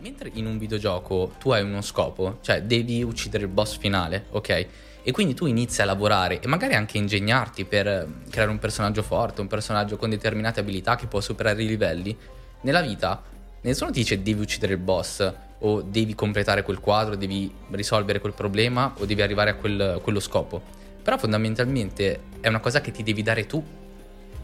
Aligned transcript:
mentre 0.00 0.30
in 0.34 0.46
un 0.46 0.58
videogioco 0.58 1.32
tu 1.38 1.50
hai 1.50 1.62
uno 1.62 1.82
scopo, 1.82 2.38
cioè 2.40 2.62
devi 2.62 3.02
uccidere 3.02 3.44
il 3.44 3.50
boss 3.50 3.78
finale, 3.78 4.26
ok? 4.30 4.66
E 5.02 5.12
quindi 5.12 5.34
tu 5.34 5.46
inizi 5.46 5.80
a 5.82 5.84
lavorare 5.84 6.40
e 6.40 6.46
magari 6.46 6.74
anche 6.74 6.98
ingegnarti 6.98 7.64
per 7.64 8.06
creare 8.30 8.50
un 8.50 8.58
personaggio 8.58 9.02
forte, 9.02 9.40
un 9.40 9.46
personaggio 9.46 9.96
con 9.96 10.10
determinate 10.10 10.60
abilità 10.60 10.96
che 10.96 11.06
può 11.06 11.20
superare 11.20 11.62
i 11.62 11.66
livelli. 11.66 12.16
Nella 12.62 12.82
vita 12.82 13.22
nessuno 13.62 13.90
ti 13.90 14.00
dice 14.00 14.22
devi 14.22 14.40
uccidere 14.40 14.74
il 14.74 14.80
boss 14.80 15.32
o 15.60 15.80
devi 15.82 16.14
completare 16.14 16.62
quel 16.62 16.78
quadro, 16.78 17.16
devi 17.16 17.52
risolvere 17.70 18.20
quel 18.20 18.34
problema 18.34 18.92
o 18.98 19.04
devi 19.04 19.22
arrivare 19.22 19.50
a 19.50 19.54
quel, 19.54 20.00
quello 20.02 20.20
scopo. 20.20 20.60
Però 21.02 21.16
fondamentalmente 21.16 22.20
è 22.40 22.48
una 22.48 22.60
cosa 22.60 22.80
che 22.80 22.90
ti 22.90 23.02
devi 23.02 23.22
dare 23.22 23.46
tu 23.46 23.64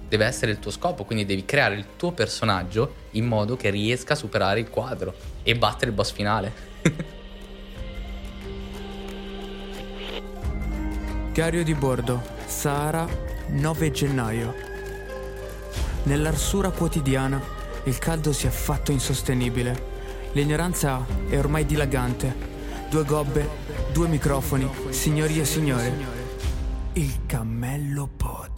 deve 0.09 0.27
essere 0.27 0.51
il 0.51 0.59
tuo 0.59 0.71
scopo, 0.71 1.05
quindi 1.05 1.25
devi 1.25 1.45
creare 1.45 1.75
il 1.75 1.87
tuo 1.97 2.13
personaggio 2.13 2.95
in 3.13 3.27
modo 3.27 3.57
che 3.57 3.71
riesca 3.71 4.13
a 4.13 4.17
superare 4.17 4.61
il 4.61 4.71
quadro 4.71 5.15
e 5.43 5.57
battere 5.57 5.91
il 5.91 5.97
boss 5.97 6.13
finale. 6.13 6.53
Diario 11.33 11.65
di 11.65 11.75
bordo, 11.75 12.23
Sahara, 12.47 13.07
9 13.49 13.91
gennaio. 13.91 14.55
Nell'arsura 16.05 16.71
quotidiana 16.71 17.43
il 17.85 17.99
caldo 17.99 18.33
si 18.33 18.47
è 18.47 18.51
fatto 18.51 18.93
insostenibile. 18.93 19.93
L'ignoranza 20.33 21.05
è 21.29 21.37
ormai 21.37 21.67
dilagante. 21.67 22.53
Due 22.89 23.05
gobbe, 23.05 23.49
due 23.93 24.09
microfoni, 24.09 24.69
signori 24.91 25.41
e 25.41 25.45
signore. 25.45 25.93
Il 26.93 27.27
cammello 27.27 28.09
podcast. 28.17 28.54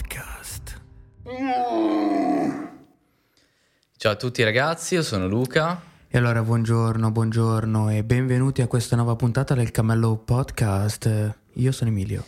Ciao 3.99 4.13
a 4.13 4.17
tutti 4.17 4.43
ragazzi, 4.43 4.95
io 4.95 5.03
sono 5.03 5.29
Luca. 5.29 5.79
E 6.09 6.17
allora 6.17 6.43
buongiorno, 6.43 7.11
buongiorno 7.11 7.91
e 7.91 8.03
benvenuti 8.05 8.63
a 8.63 8.67
questa 8.67 8.97
nuova 8.97 9.17
puntata 9.17 9.53
del 9.53 9.71
Cammello 9.71 10.17
Podcast. 10.17 11.35
Io 11.53 11.73
sono 11.73 11.91
Emilio. 11.91 12.25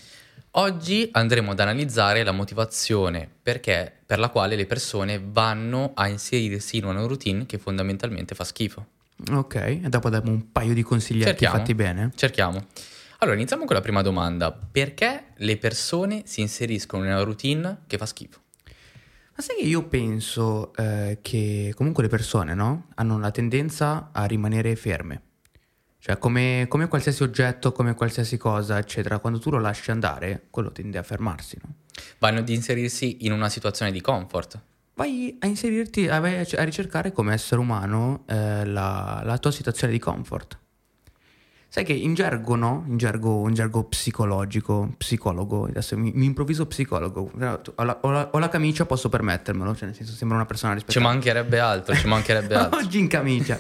Oggi 0.53 1.09
andremo 1.13 1.53
ad 1.53 1.61
analizzare 1.61 2.23
la 2.23 2.33
motivazione 2.33 3.27
perché, 3.43 3.91
per 4.05 4.19
la 4.19 4.29
quale 4.29 4.57
le 4.57 4.67
persone 4.67 5.23
vanno 5.25 5.93
a 5.95 6.07
inserirsi 6.09 6.77
in 6.77 6.85
una 6.85 7.01
routine 7.07 7.47
che 7.47 7.57
fondamentalmente 7.57 8.35
fa 8.35 8.45
schifo. 8.45 8.87
Ok, 9.31 9.55
e 9.55 9.81
dopo 9.89 10.11
diamo 10.11 10.31
un 10.31 10.53
paio 10.53 10.75
di 10.75 10.83
consiglietti 10.83 11.31
Cerchiamo. 11.31 11.57
fatti 11.57 11.75
bene. 11.75 12.13
Cerchiamo. 12.15 12.67
Allora, 13.21 13.37
iniziamo 13.37 13.65
con 13.65 13.75
la 13.75 13.81
prima 13.81 14.03
domanda. 14.03 14.53
Perché 14.53 15.29
le 15.37 15.57
persone 15.57 16.25
si 16.27 16.43
inseriscono 16.43 17.05
in 17.05 17.11
una 17.13 17.23
routine 17.23 17.79
che 17.87 17.97
fa 17.97 18.05
schifo? 18.05 18.41
Ma 19.39 19.45
sai 19.45 19.55
che 19.55 19.69
io 19.69 19.85
penso 19.87 20.75
eh, 20.75 21.21
che 21.23 21.73
comunque 21.77 22.03
le 22.03 22.09
persone, 22.09 22.55
no? 22.55 22.89
Hanno 22.97 23.21
la 23.21 23.31
tendenza 23.31 24.09
a 24.11 24.25
rimanere 24.25 24.75
ferme. 24.75 25.23
Cioè, 26.01 26.19
come, 26.19 26.67
come 26.69 26.89
qualsiasi 26.89 27.23
oggetto, 27.23 27.71
come 27.71 27.95
qualsiasi 27.95 28.37
cosa, 28.37 28.79
eccetera, 28.79 29.21
quando 29.21 29.39
tu 29.39 29.51
lo 29.51 29.61
lasci 29.61 29.93
andare, 29.93 30.49
quello 30.51 30.73
tende 30.73 30.99
a 30.99 31.05
fermarsi, 31.05 31.57
no? 31.63 31.73
Vanno 32.19 32.41
ad 32.41 32.49
inserirsi 32.49 33.27
in 33.27 33.31
una 33.31 33.49
situazione 33.49 33.93
di 33.93 34.01
comfort. 34.01 34.61
Vai 34.95 35.37
a 35.39 35.47
inserirti, 35.47 36.09
a, 36.09 36.19
vai 36.19 36.41
a 36.41 36.65
ricercare 36.65 37.13
come 37.13 37.33
essere 37.33 37.61
umano 37.61 38.25
eh, 38.27 38.65
la, 38.65 39.23
la 39.25 39.39
tua 39.39 39.53
situazione 39.53 39.93
di 39.93 40.01
comfort. 40.01 40.59
Sai 41.71 41.85
che 41.85 41.93
in 41.93 42.15
gergo, 42.15 42.55
no? 42.57 42.85
In 42.89 42.97
gergo, 42.97 43.47
in 43.47 43.53
gergo 43.55 43.85
psicologico, 43.85 44.95
psicologo, 44.97 45.67
adesso 45.67 45.99
mi, 45.99 46.11
mi 46.15 46.25
improvviso 46.25 46.67
psicologo, 46.67 47.31
ho 47.35 47.39
la, 47.39 47.61
ho 48.01 48.11
la- 48.11 48.29
ho 48.33 48.39
la 48.39 48.49
camicia, 48.49 48.87
posso 48.87 49.11
permettermelo, 49.11 49.75
cioè 49.75 49.85
nel 49.87 49.95
senso 49.95 50.13
sembra 50.15 50.39
una 50.39 50.47
persona 50.47 50.73
Ci 50.73 50.79
rispettata. 50.85 51.13
mancherebbe 51.13 51.59
altro, 51.61 51.95
ci 51.95 52.07
mancherebbe 52.07 52.55
altro. 52.57 52.79
Oggi 52.79 52.99
in 52.99 53.07
camicia. 53.07 53.59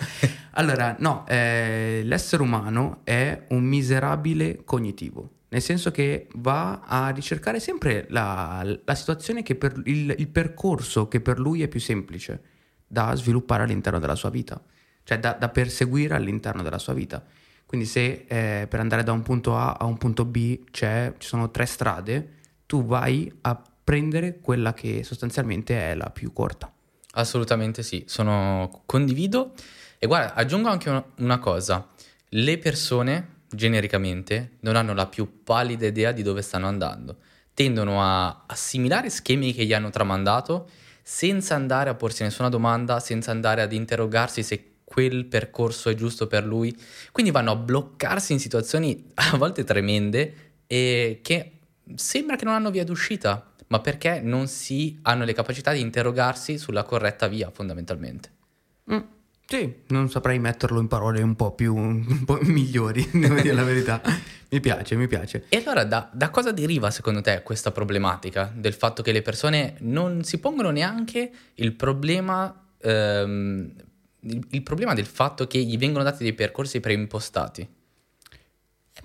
Allora, 0.52 0.96
no, 1.00 1.26
eh, 1.28 2.00
l'essere 2.04 2.42
umano 2.42 3.00
è 3.04 3.44
un 3.48 3.62
miserabile 3.64 4.62
cognitivo, 4.64 5.28
nel 5.50 5.60
senso 5.60 5.90
che 5.90 6.28
va 6.36 6.80
a 6.86 7.10
ricercare 7.10 7.60
sempre 7.60 8.06
la, 8.08 8.64
la 8.84 8.94
situazione 8.94 9.42
che 9.42 9.54
per 9.54 9.80
il, 9.84 10.14
il 10.16 10.28
percorso 10.28 11.08
che 11.08 11.20
per 11.20 11.38
lui 11.38 11.62
è 11.62 11.68
più 11.68 11.78
semplice 11.78 12.40
da 12.86 13.14
sviluppare 13.14 13.64
all'interno 13.64 13.98
della 13.98 14.14
sua 14.14 14.30
vita, 14.30 14.58
cioè 15.04 15.18
da, 15.20 15.32
da 15.38 15.50
perseguire 15.50 16.14
all'interno 16.14 16.62
della 16.62 16.78
sua 16.78 16.94
vita. 16.94 17.22
Quindi 17.68 17.84
se 17.84 18.24
eh, 18.26 18.66
per 18.66 18.80
andare 18.80 19.02
da 19.02 19.12
un 19.12 19.20
punto 19.20 19.54
A 19.54 19.74
a 19.74 19.84
un 19.84 19.98
punto 19.98 20.24
B 20.24 20.60
ci 20.70 20.86
sono 21.18 21.50
tre 21.50 21.66
strade, 21.66 22.36
tu 22.64 22.86
vai 22.86 23.30
a 23.42 23.62
prendere 23.84 24.38
quella 24.40 24.72
che 24.72 25.04
sostanzialmente 25.04 25.78
è 25.78 25.94
la 25.94 26.08
più 26.08 26.32
corta. 26.32 26.72
Assolutamente 27.12 27.82
sì, 27.82 28.04
sono 28.06 28.84
condivido. 28.86 29.52
E 29.98 30.06
guarda, 30.06 30.32
aggiungo 30.32 30.70
anche 30.70 30.88
una, 30.88 31.04
una 31.18 31.38
cosa. 31.38 31.86
Le 32.30 32.56
persone, 32.56 33.42
genericamente, 33.50 34.52
non 34.60 34.74
hanno 34.74 34.94
la 34.94 35.06
più 35.06 35.42
pallida 35.44 35.86
idea 35.86 36.12
di 36.12 36.22
dove 36.22 36.40
stanno 36.40 36.68
andando. 36.68 37.16
Tendono 37.52 38.02
a 38.02 38.44
assimilare 38.46 39.10
schemi 39.10 39.52
che 39.52 39.66
gli 39.66 39.74
hanno 39.74 39.90
tramandato 39.90 40.70
senza 41.02 41.54
andare 41.54 41.90
a 41.90 41.94
porsi 41.94 42.22
nessuna 42.22 42.48
domanda, 42.48 42.98
senza 42.98 43.30
andare 43.30 43.60
ad 43.60 43.74
interrogarsi 43.74 44.42
se 44.42 44.67
quel 44.88 45.26
percorso 45.26 45.90
è 45.90 45.94
giusto 45.94 46.26
per 46.26 46.46
lui. 46.46 46.74
Quindi 47.12 47.30
vanno 47.30 47.50
a 47.50 47.56
bloccarsi 47.56 48.32
in 48.32 48.40
situazioni 48.40 49.10
a 49.30 49.36
volte 49.36 49.62
tremende 49.62 50.34
e 50.66 51.20
che 51.22 51.52
sembra 51.94 52.36
che 52.36 52.46
non 52.46 52.54
hanno 52.54 52.70
via 52.70 52.84
d'uscita, 52.84 53.52
ma 53.66 53.80
perché 53.80 54.20
non 54.22 54.48
si 54.48 54.98
hanno 55.02 55.24
le 55.24 55.34
capacità 55.34 55.72
di 55.72 55.80
interrogarsi 55.80 56.56
sulla 56.56 56.84
corretta 56.84 57.28
via, 57.28 57.50
fondamentalmente. 57.52 58.30
Mm, 58.90 59.00
sì, 59.44 59.74
non 59.88 60.08
saprei 60.08 60.38
metterlo 60.38 60.80
in 60.80 60.88
parole 60.88 61.20
un 61.20 61.36
po' 61.36 61.52
più 61.52 61.76
un 61.76 62.24
po' 62.24 62.38
migliori, 62.42 63.06
devo 63.12 63.34
dire 63.40 63.54
la 63.54 63.64
verità. 63.64 64.00
Mi 64.50 64.60
piace, 64.60 64.96
mi 64.96 65.06
piace. 65.06 65.44
E 65.50 65.58
allora 65.58 65.84
da, 65.84 66.08
da 66.10 66.30
cosa 66.30 66.52
deriva 66.52 66.90
secondo 66.90 67.20
te 67.20 67.42
questa 67.42 67.70
problematica 67.70 68.50
del 68.54 68.72
fatto 68.72 69.02
che 69.02 69.12
le 69.12 69.20
persone 69.20 69.74
non 69.80 70.24
si 70.24 70.38
pongono 70.38 70.70
neanche 70.70 71.30
il 71.56 71.72
problema, 71.72 72.66
ehm, 72.80 73.70
il, 74.20 74.46
il 74.50 74.62
problema 74.62 74.94
del 74.94 75.06
fatto 75.06 75.46
che 75.46 75.58
gli 75.62 75.78
vengono 75.78 76.04
dati 76.04 76.22
dei 76.22 76.32
percorsi 76.34 76.80
preimpostati? 76.80 77.68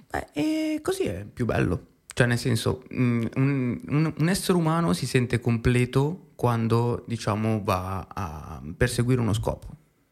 Beh, 0.09 0.27
e 0.33 0.79
così 0.81 1.03
è 1.03 1.25
più 1.25 1.45
bello. 1.45 1.87
Cioè, 2.13 2.27
nel 2.27 2.37
senso, 2.37 2.83
mm, 2.93 3.25
un, 3.35 3.81
un- 3.87 4.13
un 4.17 4.29
essere 4.29 4.57
umano 4.57 4.93
si 4.93 5.07
sente 5.07 5.39
completo 5.39 6.31
quando, 6.35 7.03
diciamo, 7.07 7.61
va 7.63 8.07
a 8.13 8.61
perseguire 8.77 9.19
uno 9.21 9.33
scopo. 9.33 9.67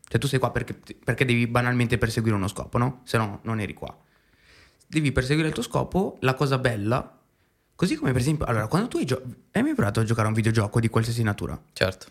Cioè, 0.07 0.19
tu 0.19 0.28
sei 0.28 0.39
qua 0.39 0.51
perché, 0.51 0.73
perché 1.03 1.25
devi 1.25 1.45
banalmente 1.47 1.97
perseguire 1.97 2.35
uno 2.35 2.47
scopo, 2.47 2.78
no? 2.78 3.01
Se 3.06 3.18
no, 3.18 3.39
non 3.44 3.59
eri 3.59 3.73
qua. 3.73 3.95
Devi 4.88 5.12
perseguire 5.12 5.47
il 5.50 5.53
tuo 5.53 5.63
scopo, 5.63 6.18
la 6.22 6.33
cosa 6.33 6.57
bella, 6.57 7.19
così 7.75 7.95
come 7.95 8.12
per 8.12 8.19
esempio, 8.22 8.45
allora, 8.45 8.68
quando 8.68 8.88
tu 8.89 8.97
hai, 8.97 9.06
gio- 9.06 9.22
hai 9.51 9.62
mai 9.62 9.73
provato 9.75 10.00
a 10.00 10.03
giocare 10.03 10.25
a 10.25 10.29
un 10.29 10.35
videogioco 10.35 10.79
di 10.79 10.89
qualsiasi 10.89 11.23
natura? 11.23 11.59
Certo. 11.73 12.07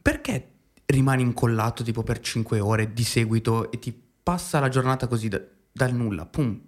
perché 0.00 0.49
rimani 0.90 1.22
incollato 1.22 1.82
tipo 1.82 2.02
per 2.02 2.20
5 2.20 2.60
ore 2.60 2.92
di 2.92 3.04
seguito 3.04 3.70
e 3.70 3.78
ti 3.78 3.98
passa 4.22 4.60
la 4.60 4.68
giornata 4.68 5.06
così 5.06 5.28
da- 5.28 5.42
dal 5.72 5.94
nulla? 5.94 6.26
Pum. 6.26 6.60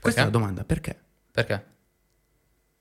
Questa 0.00 0.22
è 0.22 0.24
la 0.24 0.30
domanda, 0.30 0.64
perché? 0.64 0.98
Perché? 1.30 1.66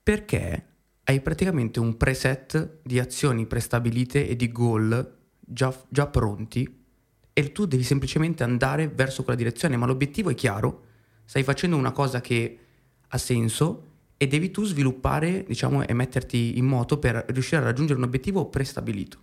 Perché 0.01 0.67
hai 1.03 1.21
praticamente 1.21 1.79
un 1.79 1.97
preset 1.97 2.79
di 2.81 2.99
azioni 2.99 3.45
prestabilite 3.45 4.27
e 4.27 4.35
di 4.35 4.51
goal 4.51 5.17
già, 5.39 5.73
già 5.89 6.07
pronti 6.07 6.81
e 7.33 7.51
tu 7.51 7.65
devi 7.65 7.83
semplicemente 7.83 8.43
andare 8.43 8.87
verso 8.87 9.23
quella 9.23 9.37
direzione, 9.37 9.75
ma 9.75 9.85
l'obiettivo 9.85 10.29
è 10.29 10.35
chiaro, 10.35 10.85
stai 11.25 11.43
facendo 11.43 11.75
una 11.75 11.91
cosa 11.91 12.21
che 12.21 12.59
ha 13.07 13.17
senso 13.17 13.91
e 14.17 14.27
devi 14.27 14.51
tu 14.51 14.63
sviluppare, 14.63 15.43
diciamo, 15.43 15.85
e 15.85 15.93
metterti 15.93 16.57
in 16.57 16.65
moto 16.65 16.99
per 16.99 17.25
riuscire 17.29 17.61
a 17.61 17.65
raggiungere 17.65 17.97
un 17.97 18.05
obiettivo 18.05 18.45
prestabilito. 18.47 19.22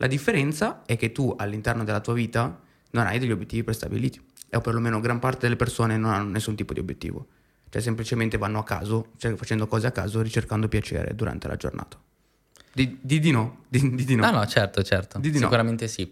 La 0.00 0.06
differenza 0.06 0.82
è 0.86 0.96
che 0.96 1.12
tu 1.12 1.34
all'interno 1.36 1.84
della 1.84 2.00
tua 2.00 2.14
vita 2.14 2.58
non 2.92 3.06
hai 3.06 3.18
degli 3.18 3.32
obiettivi 3.32 3.62
prestabiliti, 3.62 4.18
o 4.50 4.60
perlomeno 4.62 4.98
gran 4.98 5.18
parte 5.18 5.40
delle 5.40 5.56
persone 5.56 5.98
non 5.98 6.14
hanno 6.14 6.30
nessun 6.30 6.56
tipo 6.56 6.72
di 6.72 6.80
obiettivo, 6.80 7.26
cioè 7.68 7.82
semplicemente 7.82 8.38
vanno 8.38 8.60
a 8.60 8.64
caso, 8.64 9.08
cioè 9.18 9.34
facendo 9.34 9.66
cose 9.66 9.88
a 9.88 9.90
caso, 9.90 10.22
ricercando 10.22 10.68
piacere 10.68 11.14
durante 11.14 11.48
la 11.48 11.56
giornata. 11.56 12.00
Di, 12.72 12.96
di, 12.98 13.18
di 13.18 13.30
no, 13.30 13.64
di, 13.68 13.94
di, 13.94 14.14
no. 14.14 14.24
No, 14.24 14.38
no, 14.38 14.46
certo, 14.46 14.82
certo. 14.82 15.18
Di 15.18 15.30
di 15.30 15.38
no. 15.38 15.44
sicuramente 15.44 15.86
sì. 15.86 16.10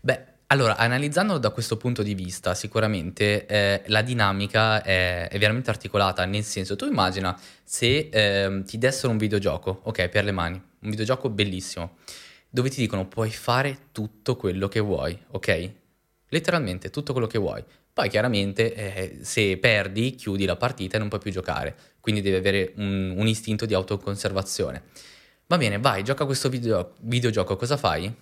Beh, 0.00 0.24
allora, 0.48 0.76
analizzandolo 0.76 1.38
da 1.38 1.50
questo 1.50 1.76
punto 1.76 2.02
di 2.02 2.14
vista, 2.14 2.54
sicuramente 2.54 3.46
eh, 3.46 3.82
la 3.86 4.02
dinamica 4.02 4.82
è, 4.82 5.28
è 5.28 5.38
veramente 5.38 5.70
articolata, 5.70 6.24
nel 6.24 6.42
senso, 6.42 6.74
tu 6.74 6.86
immagina 6.86 7.38
se 7.62 8.08
ehm, 8.10 8.64
ti 8.64 8.78
dessero 8.78 9.12
un 9.12 9.18
videogioco, 9.18 9.82
ok, 9.84 10.08
per 10.08 10.24
le 10.24 10.32
mani, 10.32 10.60
un 10.80 10.90
videogioco 10.90 11.30
bellissimo, 11.30 11.98
dove 12.48 12.70
ti 12.70 12.80
dicono 12.80 13.06
puoi 13.06 13.30
fare 13.30 13.88
tutto 13.92 14.36
quello 14.36 14.68
che 14.68 14.80
vuoi, 14.80 15.18
ok? 15.30 15.72
Letteralmente 16.28 16.90
tutto 16.90 17.12
quello 17.12 17.26
che 17.26 17.38
vuoi. 17.38 17.62
Poi 17.92 18.08
chiaramente 18.08 18.74
eh, 18.74 19.18
se 19.22 19.56
perdi 19.58 20.14
chiudi 20.14 20.44
la 20.44 20.56
partita 20.56 20.96
e 20.96 20.98
non 21.00 21.08
puoi 21.08 21.20
più 21.20 21.32
giocare, 21.32 21.76
quindi 22.00 22.20
devi 22.20 22.36
avere 22.36 22.72
un, 22.76 23.14
un 23.16 23.26
istinto 23.26 23.66
di 23.66 23.74
autoconservazione. 23.74 24.82
Va 25.46 25.56
bene, 25.58 25.78
vai, 25.78 26.04
gioca 26.04 26.24
questo 26.24 26.48
video- 26.48 26.94
videogioco, 27.00 27.56
cosa 27.56 27.76
fai? 27.76 28.14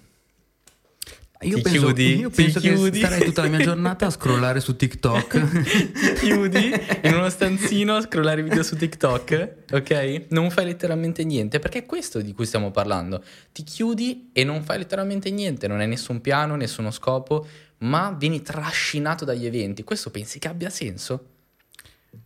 Io 1.42 1.56
Ti 1.56 1.62
penso, 1.62 1.80
chiudi? 1.80 2.16
io 2.18 2.30
Ti 2.30 2.34
penso 2.42 2.60
che 2.60 2.72
chiudi? 2.72 2.98
starei 2.98 3.24
tutta 3.24 3.42
la 3.42 3.48
mia 3.48 3.58
giornata 3.58 4.06
a 4.06 4.10
scrollare 4.10 4.60
su 4.60 4.74
TikTok. 4.74 5.62
ti 5.62 6.12
chiudi 6.24 6.72
in 7.02 7.14
uno 7.14 7.28
stanzino 7.28 7.96
a 7.96 8.00
scrollare 8.00 8.42
video 8.42 8.62
su 8.62 8.74
TikTok, 8.76 9.54
ok? 9.72 10.24
Non 10.30 10.50
fai 10.50 10.64
letteralmente 10.64 11.24
niente, 11.24 11.58
perché 11.58 11.80
è 11.80 11.86
questo 11.86 12.20
di 12.22 12.32
cui 12.32 12.46
stiamo 12.46 12.70
parlando. 12.70 13.22
Ti 13.52 13.62
chiudi 13.64 14.30
e 14.32 14.44
non 14.44 14.62
fai 14.62 14.78
letteralmente 14.78 15.30
niente, 15.30 15.68
non 15.68 15.80
hai 15.80 15.88
nessun 15.88 16.20
piano, 16.22 16.56
nessuno 16.56 16.90
scopo, 16.90 17.46
ma 17.78 18.14
vieni 18.18 18.40
trascinato 18.40 19.24
dagli 19.26 19.44
eventi. 19.44 19.84
Questo 19.84 20.10
pensi 20.10 20.38
che 20.38 20.48
abbia 20.48 20.70
senso? 20.70 21.32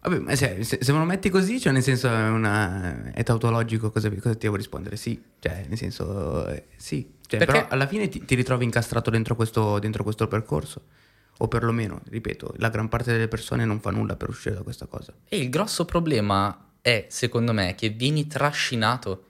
Vabbè, 0.03 0.19
ma 0.19 0.35
se, 0.35 0.62
se- 0.65 0.93
me 0.93 0.99
lo 0.99 1.05
metti 1.05 1.29
così, 1.29 1.61
cioè 1.61 1.73
nel 1.73 1.82
senso 1.82 2.09
è, 2.09 2.29
una, 2.29 3.12
è 3.12 3.23
tautologico, 3.23 3.91
cosa, 3.91 4.09
cosa 4.11 4.32
ti 4.32 4.38
devo 4.41 4.56
rispondere? 4.56 4.97
Sì, 4.97 5.21
cioè 5.38 5.65
nel 5.69 5.77
senso 5.77 6.47
eh, 6.49 6.67
sì. 6.77 7.19
Cioè, 7.27 7.44
Però 7.44 7.67
alla 7.69 7.87
fine 7.87 8.09
ti, 8.09 8.25
ti 8.25 8.35
ritrovi 8.35 8.65
incastrato 8.65 9.11
dentro 9.11 9.37
questo, 9.37 9.79
dentro 9.79 10.03
questo 10.03 10.27
percorso. 10.27 10.82
O 11.38 11.49
perlomeno, 11.49 12.03
ripeto, 12.09 12.55
la 12.59 12.69
gran 12.69 12.88
parte 12.88 13.12
delle 13.12 13.29
persone 13.29 13.65
non 13.65 13.81
fa 13.81 13.91
nulla 13.91 14.17
per 14.17 14.29
uscire 14.29 14.55
da 14.55 14.62
questa 14.62 14.87
cosa. 14.87 15.15
E 15.29 15.38
il 15.38 15.49
grosso 15.49 15.85
problema 15.85 16.73
è, 16.82 17.06
secondo 17.09 17.53
me, 17.53 17.75
che 17.75 17.88
vieni 17.91 18.27
trascinato. 18.27 19.27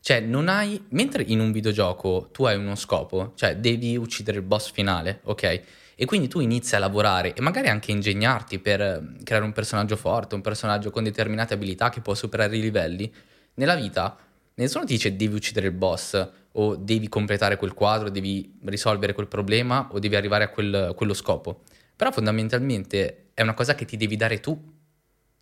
Cioè, 0.00 0.20
non 0.20 0.48
hai. 0.48 0.84
Mentre 0.90 1.22
in 1.22 1.40
un 1.40 1.52
videogioco 1.52 2.28
tu 2.30 2.44
hai 2.44 2.56
uno 2.56 2.74
scopo, 2.74 3.32
cioè 3.36 3.56
devi 3.56 3.96
uccidere 3.96 4.38
il 4.38 4.44
boss 4.44 4.70
finale, 4.70 5.20
ok? 5.24 5.62
E 5.98 6.04
quindi 6.04 6.28
tu 6.28 6.40
inizi 6.40 6.76
a 6.76 6.78
lavorare 6.78 7.32
e 7.32 7.40
magari 7.40 7.68
anche 7.68 7.90
ingegnarti 7.90 8.58
per 8.58 8.80
eh, 8.82 9.02
creare 9.24 9.46
un 9.46 9.52
personaggio 9.52 9.96
forte, 9.96 10.34
un 10.34 10.42
personaggio 10.42 10.90
con 10.90 11.02
determinate 11.02 11.54
abilità 11.54 11.88
che 11.88 12.02
può 12.02 12.14
superare 12.14 12.54
i 12.54 12.60
livelli. 12.60 13.10
Nella 13.54 13.74
vita, 13.74 14.14
nessuno 14.56 14.84
ti 14.84 14.92
dice 14.92 15.16
devi 15.16 15.34
uccidere 15.34 15.68
il 15.68 15.72
boss 15.72 16.28
o 16.52 16.76
devi 16.76 17.08
completare 17.08 17.56
quel 17.56 17.72
quadro, 17.72 18.10
devi 18.10 18.58
risolvere 18.66 19.14
quel 19.14 19.26
problema 19.26 19.88
o 19.90 19.98
devi 19.98 20.16
arrivare 20.16 20.44
a 20.44 20.48
quel- 20.50 20.92
quello 20.94 21.14
scopo. 21.14 21.62
Però 21.96 22.12
fondamentalmente 22.12 23.30
è 23.32 23.40
una 23.40 23.54
cosa 23.54 23.74
che 23.74 23.86
ti 23.86 23.96
devi 23.96 24.16
dare 24.16 24.38
tu 24.40 24.74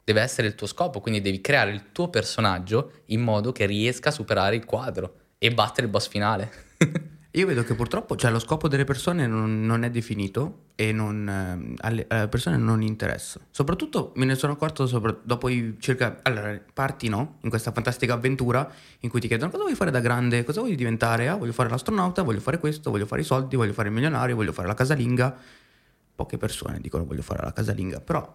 deve 0.04 0.20
essere 0.20 0.46
il 0.46 0.54
tuo 0.54 0.66
scopo, 0.66 1.00
quindi 1.00 1.20
devi 1.20 1.40
creare 1.40 1.70
il 1.70 1.90
tuo 1.90 2.08
personaggio 2.10 3.02
in 3.06 3.22
modo 3.22 3.52
che 3.52 3.64
riesca 3.64 4.10
a 4.10 4.12
superare 4.12 4.54
il 4.54 4.66
quadro 4.66 5.14
e 5.38 5.50
battere 5.50 5.86
il 5.86 5.92
boss 5.92 6.08
finale. 6.08 6.63
Io 7.36 7.46
vedo 7.46 7.64
che 7.64 7.74
purtroppo 7.74 8.14
cioè, 8.14 8.30
lo 8.30 8.38
scopo 8.38 8.68
delle 8.68 8.84
persone 8.84 9.26
non, 9.26 9.66
non 9.66 9.82
è 9.82 9.90
definito 9.90 10.66
e 10.76 10.92
non, 10.92 11.28
ehm, 11.28 11.74
alle, 11.78 12.04
alle 12.08 12.28
persone 12.28 12.56
non 12.56 12.80
interessa. 12.80 13.40
Soprattutto 13.50 14.12
me 14.14 14.24
ne 14.24 14.36
sono 14.36 14.52
accorto 14.52 14.86
sopra- 14.86 15.18
dopo 15.20 15.48
i 15.48 15.76
circa... 15.80 16.20
Allora, 16.22 16.56
parti 16.72 17.08
no, 17.08 17.38
in 17.40 17.48
questa 17.48 17.72
fantastica 17.72 18.14
avventura 18.14 18.70
in 19.00 19.10
cui 19.10 19.18
ti 19.18 19.26
chiedono 19.26 19.50
cosa 19.50 19.64
vuoi 19.64 19.74
fare 19.74 19.90
da 19.90 19.98
grande, 19.98 20.44
cosa 20.44 20.60
vuoi 20.60 20.76
diventare? 20.76 21.26
Ah, 21.26 21.34
voglio 21.34 21.52
fare 21.52 21.68
l'astronauta, 21.68 22.22
voglio 22.22 22.38
fare 22.38 22.60
questo, 22.60 22.92
voglio 22.92 23.06
fare 23.06 23.22
i 23.22 23.24
soldi, 23.24 23.56
voglio 23.56 23.72
fare 23.72 23.88
il 23.88 23.94
milionario, 23.94 24.36
voglio 24.36 24.52
fare 24.52 24.68
la 24.68 24.74
casalinga. 24.74 25.36
Poche 26.14 26.38
persone 26.38 26.78
dicono 26.80 27.04
voglio 27.04 27.22
fare 27.22 27.42
la 27.42 27.52
casalinga, 27.52 28.00
però 28.00 28.32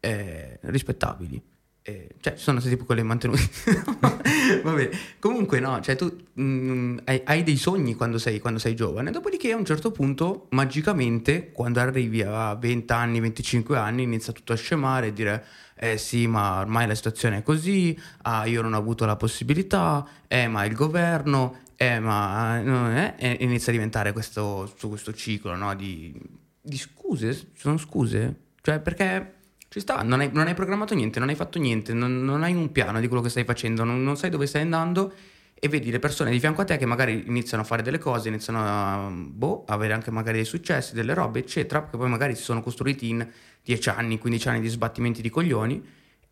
eh, 0.00 0.58
rispettabili. 0.62 1.40
Eh, 1.82 2.16
cioè, 2.20 2.34
ci 2.34 2.42
sono 2.42 2.60
stati 2.60 2.74
tipo 2.74 2.86
quelle 2.86 3.02
mantenute. 3.02 3.40
Vabbè, 4.62 4.90
comunque 5.18 5.60
no, 5.60 5.80
cioè 5.80 5.96
tu 5.96 6.14
mm, 6.38 6.98
hai, 7.04 7.22
hai 7.24 7.42
dei 7.42 7.56
sogni 7.56 7.94
quando 7.94 8.18
sei, 8.18 8.38
quando 8.38 8.58
sei 8.58 8.74
giovane, 8.74 9.10
dopodiché 9.10 9.52
a 9.52 9.56
un 9.56 9.64
certo 9.64 9.90
punto, 9.90 10.46
magicamente, 10.50 11.52
quando 11.52 11.80
arrivi 11.80 12.22
a 12.22 12.54
20 12.54 12.92
anni, 12.92 13.20
25 13.20 13.78
anni, 13.78 14.02
inizia 14.02 14.32
tutto 14.32 14.52
a 14.52 14.56
scemare 14.56 15.08
e 15.08 15.12
dire, 15.14 15.44
eh 15.74 15.96
sì, 15.96 16.26
ma 16.26 16.60
ormai 16.60 16.86
la 16.86 16.94
situazione 16.94 17.38
è 17.38 17.42
così, 17.42 17.98
ah, 18.22 18.44
io 18.44 18.60
non 18.60 18.74
ho 18.74 18.78
avuto 18.78 19.06
la 19.06 19.16
possibilità, 19.16 20.06
eh, 20.28 20.48
ma 20.48 20.64
il 20.66 20.74
governo, 20.74 21.60
eh, 21.76 21.98
ma... 21.98 22.60
eh", 23.06 23.14
e 23.16 23.36
inizia 23.40 23.72
a 23.72 23.74
diventare 23.74 24.12
questo, 24.12 24.70
questo 24.86 25.14
ciclo, 25.14 25.56
no, 25.56 25.74
di, 25.74 26.14
di 26.60 26.76
scuse, 26.76 27.52
sono 27.54 27.78
scuse? 27.78 28.34
Cioè, 28.60 28.80
perché... 28.80 29.38
Ci 29.72 29.78
sta, 29.78 30.02
non 30.02 30.18
hai, 30.18 30.30
non 30.32 30.48
hai 30.48 30.54
programmato 30.54 30.96
niente, 30.96 31.20
non 31.20 31.28
hai 31.28 31.36
fatto 31.36 31.60
niente, 31.60 31.92
non, 31.92 32.24
non 32.24 32.42
hai 32.42 32.52
un 32.54 32.72
piano 32.72 32.98
di 32.98 33.06
quello 33.06 33.22
che 33.22 33.28
stai 33.28 33.44
facendo, 33.44 33.84
non, 33.84 34.02
non 34.02 34.16
sai 34.16 34.28
dove 34.28 34.48
stai 34.48 34.62
andando 34.62 35.12
e 35.54 35.68
vedi 35.68 35.92
le 35.92 36.00
persone 36.00 36.32
di 36.32 36.40
fianco 36.40 36.62
a 36.62 36.64
te 36.64 36.76
che 36.76 36.86
magari 36.86 37.22
iniziano 37.28 37.62
a 37.62 37.66
fare 37.66 37.82
delle 37.82 37.98
cose, 37.98 38.26
iniziano 38.26 38.58
a 38.64 39.08
boh, 39.08 39.62
avere 39.68 39.92
anche 39.92 40.10
magari 40.10 40.38
dei 40.38 40.44
successi, 40.44 40.92
delle 40.92 41.14
robe, 41.14 41.38
eccetera, 41.38 41.86
che 41.88 41.96
poi 41.96 42.08
magari 42.08 42.34
si 42.34 42.42
sono 42.42 42.62
costruiti 42.62 43.10
in 43.10 43.24
10 43.62 43.90
anni, 43.90 44.18
15 44.18 44.48
anni 44.48 44.60
di 44.60 44.66
sbattimenti 44.66 45.22
di 45.22 45.30
coglioni. 45.30 45.80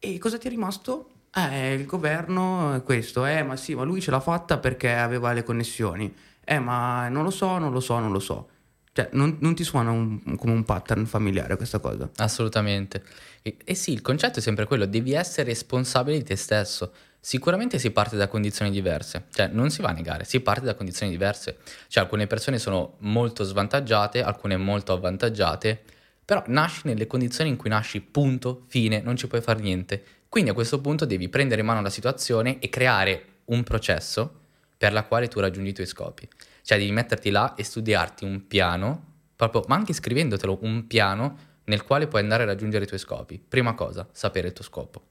E 0.01 0.19
cosa 0.19 0.37
ti 0.37 0.49
è 0.49 0.51
rimasto? 0.51 1.11
Eh, 1.33 1.75
il 1.75 1.87
governo 1.87 2.75
è 2.75 2.83
questo, 2.83 3.25
eh, 3.25 3.45
ma 3.45 3.55
sì, 3.55 3.77
ma 3.77 3.85
lui 3.85 4.01
ce 4.01 4.11
l'ha 4.11 4.19
fatta 4.19 4.59
perché 4.59 4.93
aveva 4.95 5.33
le 5.33 5.45
connessioni. 5.45 6.13
Eh, 6.43 6.59
ma 6.59 7.09
non 7.09 7.23
lo 7.23 7.31
so, 7.31 7.59
non 7.59 7.71
lo 7.71 7.79
so, 7.79 8.01
non 8.01 8.11
lo 8.11 8.19
so. 8.19 8.49
Cioè, 8.99 9.11
non, 9.13 9.37
non 9.39 9.55
ti 9.55 9.63
suona 9.63 9.93
un- 9.93 10.35
come 10.35 10.53
un 10.53 10.65
pattern 10.65 11.07
familiare 11.07 11.55
questa 11.57 11.79
cosa? 11.79 12.11
Assolutamente. 12.17 13.05
E, 13.43 13.57
e 13.65 13.77
sì, 13.77 13.93
il 13.93 14.01
concetto 14.01 14.41
è 14.41 14.43
sempre 14.43 14.65
quello, 14.65 14.87
devi 14.87 15.13
essere 15.13 15.51
responsabile 15.51 16.19
di 16.19 16.25
te 16.25 16.35
stesso. 16.35 16.93
Sicuramente 17.21 17.79
si 17.79 17.93
parte 17.93 18.17
da 18.17 18.27
condizioni 18.27 18.73
diverse, 18.73 19.27
cioè 19.33 19.51
non 19.53 19.71
si 19.71 19.83
va 19.83 19.91
a 19.91 19.93
negare, 19.93 20.25
si 20.25 20.41
parte 20.41 20.65
da 20.65 20.75
condizioni 20.75 21.13
diverse. 21.13 21.59
Cioè 21.87 22.03
alcune 22.03 22.27
persone 22.27 22.59
sono 22.59 22.97
molto 23.03 23.45
svantaggiate, 23.45 24.21
alcune 24.21 24.57
molto 24.57 24.93
avvantaggiate, 24.95 25.81
però 26.25 26.43
nasci 26.49 26.81
nelle 26.87 27.07
condizioni 27.07 27.51
in 27.51 27.57
cui 27.57 27.71
nasci, 27.71 28.01
punto, 28.01 28.65
fine, 28.67 29.01
non 29.01 29.17
ci 29.17 29.29
puoi 29.29 29.41
fare 29.41 29.61
niente. 29.61 30.03
Quindi 30.29 30.51
a 30.51 30.55
questo 30.55 30.81
punto 30.81 31.05
devi 31.05 31.29
prendere 31.29 31.61
in 31.61 31.69
mano 31.69 31.83
la 31.83 31.91
situazione 31.91 32.59
e 32.59 32.69
creare 32.69 33.25
un 33.45 33.63
processo 33.63 34.41
per 34.77 34.93
la 34.93 35.05
quale 35.05 35.29
tu 35.29 35.39
raggiungi 35.39 35.71
i 35.71 35.75
tuoi 35.75 35.87
scopi. 35.87 36.29
Cioè 36.69 36.77
devi 36.77 36.93
metterti 36.93 37.31
là 37.31 37.55
e 37.55 37.65
studiarti 37.65 38.27
un 38.27 38.47
piano, 38.47 39.31
proprio, 39.35 39.65
ma 39.69 39.75
anche 39.75 39.95
scrivendotelo, 39.95 40.59
un 40.65 40.87
piano 40.87 41.39
nel 41.65 41.83
quale 41.83 42.09
puoi 42.09 42.21
andare 42.21 42.43
a 42.43 42.47
raggiungere 42.47 42.85
i 42.85 42.87
tuoi 42.87 43.01
scopi. 43.01 43.39
Prima 43.39 43.73
cosa, 43.73 44.07
sapere 44.13 44.49
il 44.49 44.53
tuo 44.53 44.65
scopo. 44.65 45.03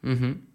Mhm. 0.00 0.46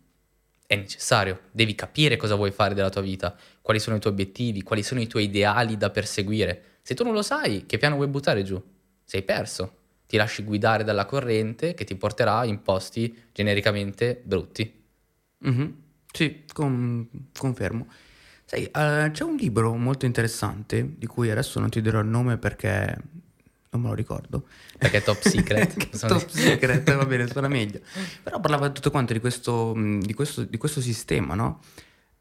È 0.65 0.75
necessario, 0.75 1.41
devi 1.51 1.75
capire 1.75 2.15
cosa 2.15 2.33
vuoi 2.33 2.49
fare 2.49 2.73
della 2.73 2.89
tua 2.89 3.01
vita, 3.01 3.37
quali 3.61 3.79
sono 3.79 3.97
i 3.97 3.99
tuoi 3.99 4.13
obiettivi, 4.13 4.63
quali 4.63 4.81
sono 4.81 4.99
i 4.99 5.05
tuoi 5.05 5.25
ideali 5.25 5.77
da 5.77 5.91
perseguire. 5.91 6.79
Se 6.81 6.95
tu 6.95 7.03
non 7.03 7.13
lo 7.13 7.21
sai, 7.21 7.67
che 7.67 7.77
piano 7.77 7.93
vuoi 7.93 8.07
buttare 8.07 8.41
giù? 8.41 8.59
Sei 9.03 9.21
perso. 9.21 9.75
Ti 10.07 10.17
lasci 10.17 10.41
guidare 10.41 10.83
dalla 10.83 11.05
corrente 11.05 11.75
che 11.75 11.83
ti 11.83 11.95
porterà 11.95 12.43
in 12.45 12.63
posti 12.63 13.15
genericamente 13.31 14.19
brutti. 14.25 14.83
Mhm. 15.37 15.75
Sì, 16.11 16.45
con- 16.51 17.07
confermo. 17.37 17.87
Sai, 18.49 18.63
eh, 18.63 19.09
c'è 19.11 19.23
un 19.25 19.35
libro 19.35 19.75
molto 19.75 20.05
interessante 20.05 20.93
di 20.97 21.05
cui 21.05 21.29
adesso 21.29 21.59
non 21.59 21.69
ti 21.69 21.81
dirò 21.81 21.99
il 21.99 22.07
nome 22.07 22.37
perché 22.37 22.97
non 23.71 23.81
me 23.81 23.89
lo 23.89 23.93
ricordo. 23.93 24.47
Perché 24.77 24.99
è 24.99 25.03
top 25.03 25.19
secret. 25.19 25.89
Top 26.07 26.29
secret, 26.29 26.95
va 26.95 27.05
bene, 27.05 27.27
suona 27.27 27.49
meglio. 27.49 27.81
Però 28.23 28.39
parlava 28.39 28.69
tutto 28.69 28.89
quanto 28.89 29.11
di 29.11 29.19
questo, 29.19 29.75
mh, 29.75 29.99
di 29.99 30.13
questo, 30.13 30.45
di 30.45 30.55
questo 30.55 30.79
sistema, 30.79 31.35
no? 31.35 31.59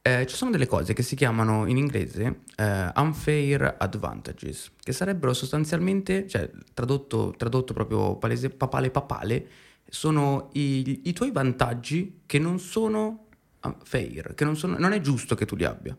Eh, 0.03 0.27
ci 0.27 0.35
sono 0.35 0.51
delle 0.51 0.67
cose 0.67 0.95
che 0.95 1.03
si 1.05 1.15
chiamano 1.15 1.65
in 1.67 1.77
inglese 1.77 2.41
eh, 2.57 2.91
unfair 2.97 3.77
advantages, 3.79 4.73
che 4.83 4.91
sarebbero 4.91 5.33
sostanzialmente, 5.33 6.27
cioè 6.27 6.51
tradotto, 6.75 7.35
tradotto 7.37 7.73
proprio 7.73 8.17
palese, 8.17 8.51
papale 8.51 8.91
papale, 8.91 9.47
sono 9.89 10.51
i, 10.55 11.03
i 11.05 11.13
tuoi 11.13 11.31
vantaggi 11.31 12.23
che 12.27 12.41
non 12.41 12.59
sono 12.59 13.27
fair, 13.85 14.35
che 14.35 14.45
non, 14.45 14.57
sono, 14.57 14.77
non 14.77 14.93
è 14.93 15.01
giusto 15.01 15.37
che 15.37 15.47
tu 15.47 15.55
li 15.55 15.65
abbia. 15.65 15.97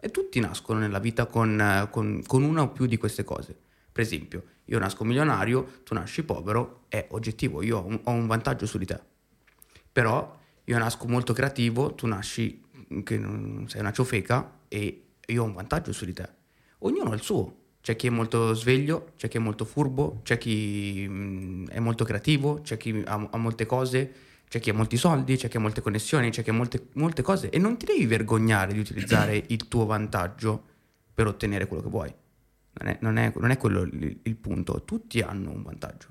E 0.00 0.10
tutti 0.10 0.38
nascono 0.38 0.78
nella 0.78 1.00
vita 1.00 1.26
con, 1.26 1.88
con- 1.90 2.22
con 2.24 2.42
una 2.42 2.62
o 2.62 2.68
più 2.70 2.86
di 2.86 2.96
queste 2.96 3.24
cose. 3.24 3.56
Per 3.90 4.04
esempio, 4.04 4.44
io 4.66 4.78
nasco 4.78 5.02
milionario, 5.04 5.80
tu 5.82 5.94
nasci 5.94 6.22
povero, 6.22 6.84
è 6.88 7.06
oggettivo, 7.10 7.62
io 7.62 7.78
ho 7.78 7.86
un, 7.86 8.00
ho 8.04 8.10
un 8.12 8.26
vantaggio 8.26 8.66
su 8.66 8.78
di 8.78 8.86
te. 8.86 9.00
Però 9.90 10.38
io 10.64 10.78
nasco 10.78 11.08
molto 11.08 11.32
creativo, 11.32 11.94
tu 11.94 12.06
nasci 12.06 12.64
che 13.02 13.18
non 13.18 13.64
sei 13.68 13.80
una 13.80 13.92
ciofeca 13.92 14.60
e 14.68 15.06
io 15.26 15.42
ho 15.42 15.46
un 15.46 15.54
vantaggio 15.54 15.92
su 15.92 16.04
di 16.04 16.12
te. 16.12 16.28
Ognuno 16.78 17.10
ha 17.10 17.14
il 17.14 17.22
suo. 17.22 17.56
C'è 17.80 17.96
chi 17.96 18.06
è 18.06 18.10
molto 18.10 18.54
sveglio, 18.54 19.12
c'è 19.16 19.28
chi 19.28 19.38
è 19.38 19.40
molto 19.40 19.64
furbo, 19.64 20.20
c'è 20.22 20.36
chi 20.36 21.06
mm, 21.08 21.66
è 21.68 21.78
molto 21.80 22.04
creativo, 22.04 22.60
c'è 22.60 22.76
chi 22.76 23.02
ha, 23.04 23.28
ha 23.30 23.36
molte 23.36 23.66
cose, 23.66 24.12
c'è 24.48 24.60
chi 24.60 24.70
ha 24.70 24.74
molti 24.74 24.96
soldi, 24.96 25.36
c'è 25.36 25.48
chi 25.48 25.56
ha 25.56 25.60
molte 25.60 25.80
connessioni, 25.80 26.30
c'è 26.30 26.42
chi 26.42 26.50
ha 26.50 26.54
molte, 26.54 26.88
molte 26.94 27.22
cose 27.22 27.50
e 27.50 27.58
non 27.58 27.76
ti 27.76 27.84
devi 27.86 28.06
vergognare 28.06 28.72
di 28.72 28.78
utilizzare 28.78 29.42
il 29.48 29.68
tuo 29.68 29.84
vantaggio 29.86 30.64
per 31.12 31.26
ottenere 31.26 31.66
quello 31.66 31.82
che 31.82 31.88
vuoi. 31.88 32.14
Non 32.80 32.88
è, 32.88 32.98
non 33.00 33.16
è- 33.18 33.32
non 33.36 33.50
è 33.50 33.56
quello 33.56 33.82
il, 33.82 34.20
il 34.22 34.36
punto. 34.36 34.82
Tutti 34.84 35.20
hanno 35.20 35.50
un 35.50 35.62
vantaggio. 35.62 36.08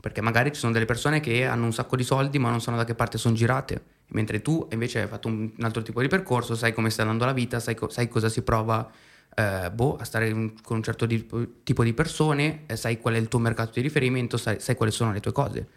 Perché 0.00 0.20
magari 0.20 0.52
ci 0.52 0.58
sono 0.60 0.72
delle 0.72 0.84
persone 0.84 1.20
che 1.20 1.46
hanno 1.46 1.64
un 1.64 1.72
sacco 1.72 1.96
di 1.96 2.04
soldi 2.04 2.38
ma 2.38 2.50
non 2.50 2.60
sanno 2.60 2.76
da 2.76 2.84
che 2.84 2.94
parte 2.94 3.16
sono 3.18 3.34
girate. 3.34 3.82
Mentre 4.08 4.42
tu 4.42 4.68
invece 4.70 5.00
hai 5.00 5.08
fatto 5.08 5.28
un, 5.28 5.50
un 5.56 5.64
altro 5.64 5.82
tipo 5.82 6.00
di 6.02 6.08
percorso, 6.08 6.54
sai 6.54 6.72
come 6.74 6.90
sta 6.90 7.02
andando 7.02 7.24
la 7.24 7.32
vita, 7.32 7.58
sai, 7.58 7.74
co- 7.74 7.88
sai 7.88 8.06
cosa 8.08 8.28
si 8.28 8.42
prova 8.42 8.88
eh, 9.34 9.70
boh, 9.72 9.96
a 9.96 10.04
stare 10.04 10.28
in- 10.28 10.60
con 10.62 10.76
un 10.76 10.82
certo 10.82 11.06
di- 11.06 11.26
tipo 11.62 11.82
di 11.82 11.94
persone, 11.94 12.64
eh, 12.66 12.76
sai 12.76 13.00
qual 13.00 13.14
è 13.14 13.18
il 13.18 13.28
tuo 13.28 13.38
mercato 13.38 13.72
di 13.74 13.80
riferimento, 13.80 14.36
sai, 14.36 14.60
sai 14.60 14.74
quali 14.76 14.92
sono 14.92 15.10
le 15.12 15.20
tue 15.20 15.32
cose. 15.32 15.68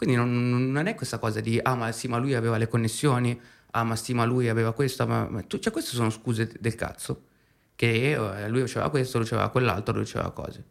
Quindi 0.00 0.16
non, 0.16 0.72
non 0.72 0.86
è 0.86 0.94
questa 0.94 1.18
cosa 1.18 1.40
di 1.40 1.60
ah 1.62 1.74
ma 1.74 1.92
sì 1.92 2.08
ma 2.08 2.16
lui 2.16 2.32
aveva 2.32 2.56
le 2.56 2.68
connessioni, 2.68 3.38
ah 3.72 3.84
ma 3.84 3.96
sì 3.96 4.14
ma 4.14 4.24
lui 4.24 4.48
aveva 4.48 4.72
questo, 4.72 5.06
ma, 5.06 5.28
ma 5.28 5.42
tu- 5.42 5.58
cioè 5.58 5.70
queste 5.70 5.90
sono 5.90 6.08
scuse 6.08 6.50
del 6.58 6.74
cazzo 6.74 7.24
che 7.76 8.12
eh, 8.12 8.48
lui 8.48 8.62
faceva 8.62 8.88
questo, 8.88 9.18
lui 9.18 9.26
faceva 9.26 9.50
quell'altro, 9.50 9.92
lui 9.92 10.06
faceva 10.06 10.30
cose. 10.30 10.64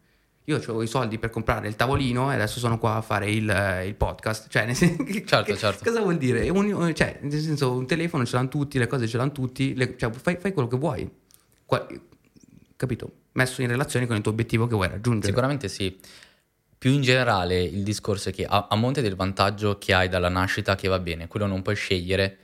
Io 0.46 0.56
avevo 0.56 0.82
i 0.82 0.88
soldi 0.88 1.18
per 1.18 1.30
comprare 1.30 1.68
il 1.68 1.76
tavolino 1.76 2.32
e 2.32 2.34
adesso 2.34 2.58
sono 2.58 2.76
qua 2.80 2.96
a 2.96 3.02
fare 3.02 3.30
il, 3.30 3.48
eh, 3.48 3.86
il 3.86 3.94
podcast. 3.94 4.48
Cioè, 4.48 4.66
nel 4.66 4.74
senso, 4.74 5.04
certo, 5.24 5.56
certo. 5.56 5.84
Cosa 5.84 6.00
vuol 6.00 6.16
dire? 6.16 6.48
Un, 6.48 6.92
cioè, 6.92 7.20
nel 7.22 7.40
senso, 7.40 7.70
un 7.70 7.86
telefono 7.86 8.26
ce 8.26 8.34
l'hanno 8.34 8.48
tutti, 8.48 8.78
le 8.78 8.88
cose 8.88 9.06
ce 9.06 9.16
l'hanno 9.16 9.30
tutti, 9.30 9.76
le, 9.76 9.96
cioè, 9.96 10.10
fai, 10.10 10.38
fai, 10.40 10.52
quello 10.52 10.66
che 10.66 10.76
vuoi. 10.76 11.08
Qua, 11.64 11.86
capito? 12.74 13.12
Messo 13.34 13.62
in 13.62 13.68
relazione 13.68 14.08
con 14.08 14.16
il 14.16 14.22
tuo 14.22 14.32
obiettivo 14.32 14.66
che 14.66 14.74
vuoi 14.74 14.88
raggiungere. 14.88 15.28
Sicuramente 15.28 15.68
sì. 15.68 15.96
Più 16.80 16.92
in 16.92 17.02
generale 17.02 17.62
il 17.62 17.82
discorso 17.82 18.30
è 18.30 18.32
che 18.32 18.46
a, 18.46 18.68
a 18.70 18.74
monte 18.74 19.02
del 19.02 19.14
vantaggio 19.14 19.76
che 19.76 19.92
hai 19.92 20.08
dalla 20.08 20.30
nascita 20.30 20.76
che 20.76 20.88
va 20.88 20.98
bene, 20.98 21.28
quello 21.28 21.44
non 21.44 21.60
puoi 21.60 21.74
scegliere 21.74 22.38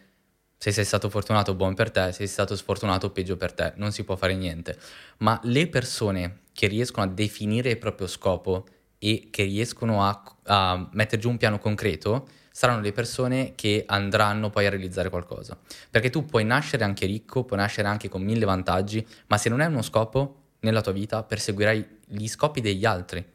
se 0.58 0.72
sei 0.72 0.84
stato 0.84 1.08
fortunato 1.08 1.54
buon 1.54 1.72
per 1.72 1.90
te, 1.90 2.08
se 2.08 2.12
sei 2.12 2.26
stato 2.26 2.54
sfortunato 2.54 3.08
peggio 3.12 3.38
per 3.38 3.54
te, 3.54 3.72
non 3.76 3.92
si 3.92 4.04
può 4.04 4.14
fare 4.14 4.34
niente. 4.34 4.78
Ma 5.20 5.40
le 5.44 5.68
persone 5.68 6.40
che 6.52 6.66
riescono 6.66 7.06
a 7.06 7.08
definire 7.08 7.70
il 7.70 7.78
proprio 7.78 8.06
scopo 8.06 8.66
e 8.98 9.28
che 9.30 9.44
riescono 9.44 10.04
a, 10.04 10.22
a 10.42 10.86
mettere 10.92 11.18
giù 11.18 11.30
un 11.30 11.38
piano 11.38 11.58
concreto, 11.58 12.28
saranno 12.50 12.82
le 12.82 12.92
persone 12.92 13.54
che 13.54 13.84
andranno 13.86 14.50
poi 14.50 14.66
a 14.66 14.68
realizzare 14.68 15.08
qualcosa. 15.08 15.58
Perché 15.90 16.10
tu 16.10 16.26
puoi 16.26 16.44
nascere 16.44 16.84
anche 16.84 17.06
ricco, 17.06 17.44
puoi 17.44 17.58
nascere 17.58 17.88
anche 17.88 18.10
con 18.10 18.20
mille 18.20 18.44
vantaggi, 18.44 19.02
ma 19.28 19.38
se 19.38 19.48
non 19.48 19.62
hai 19.62 19.68
uno 19.68 19.80
scopo 19.80 20.42
nella 20.60 20.82
tua 20.82 20.92
vita, 20.92 21.22
perseguirai 21.22 22.00
gli 22.04 22.28
scopi 22.28 22.60
degli 22.60 22.84
altri. 22.84 23.32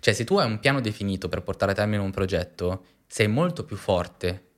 Cioè, 0.00 0.14
se 0.14 0.24
tu 0.24 0.36
hai 0.36 0.46
un 0.46 0.58
piano 0.60 0.80
definito 0.80 1.28
per 1.28 1.42
portare 1.42 1.72
a 1.72 1.74
termine 1.74 2.02
un 2.02 2.10
progetto, 2.10 2.84
sei 3.06 3.28
molto 3.28 3.64
più 3.64 3.76
forte 3.76 4.48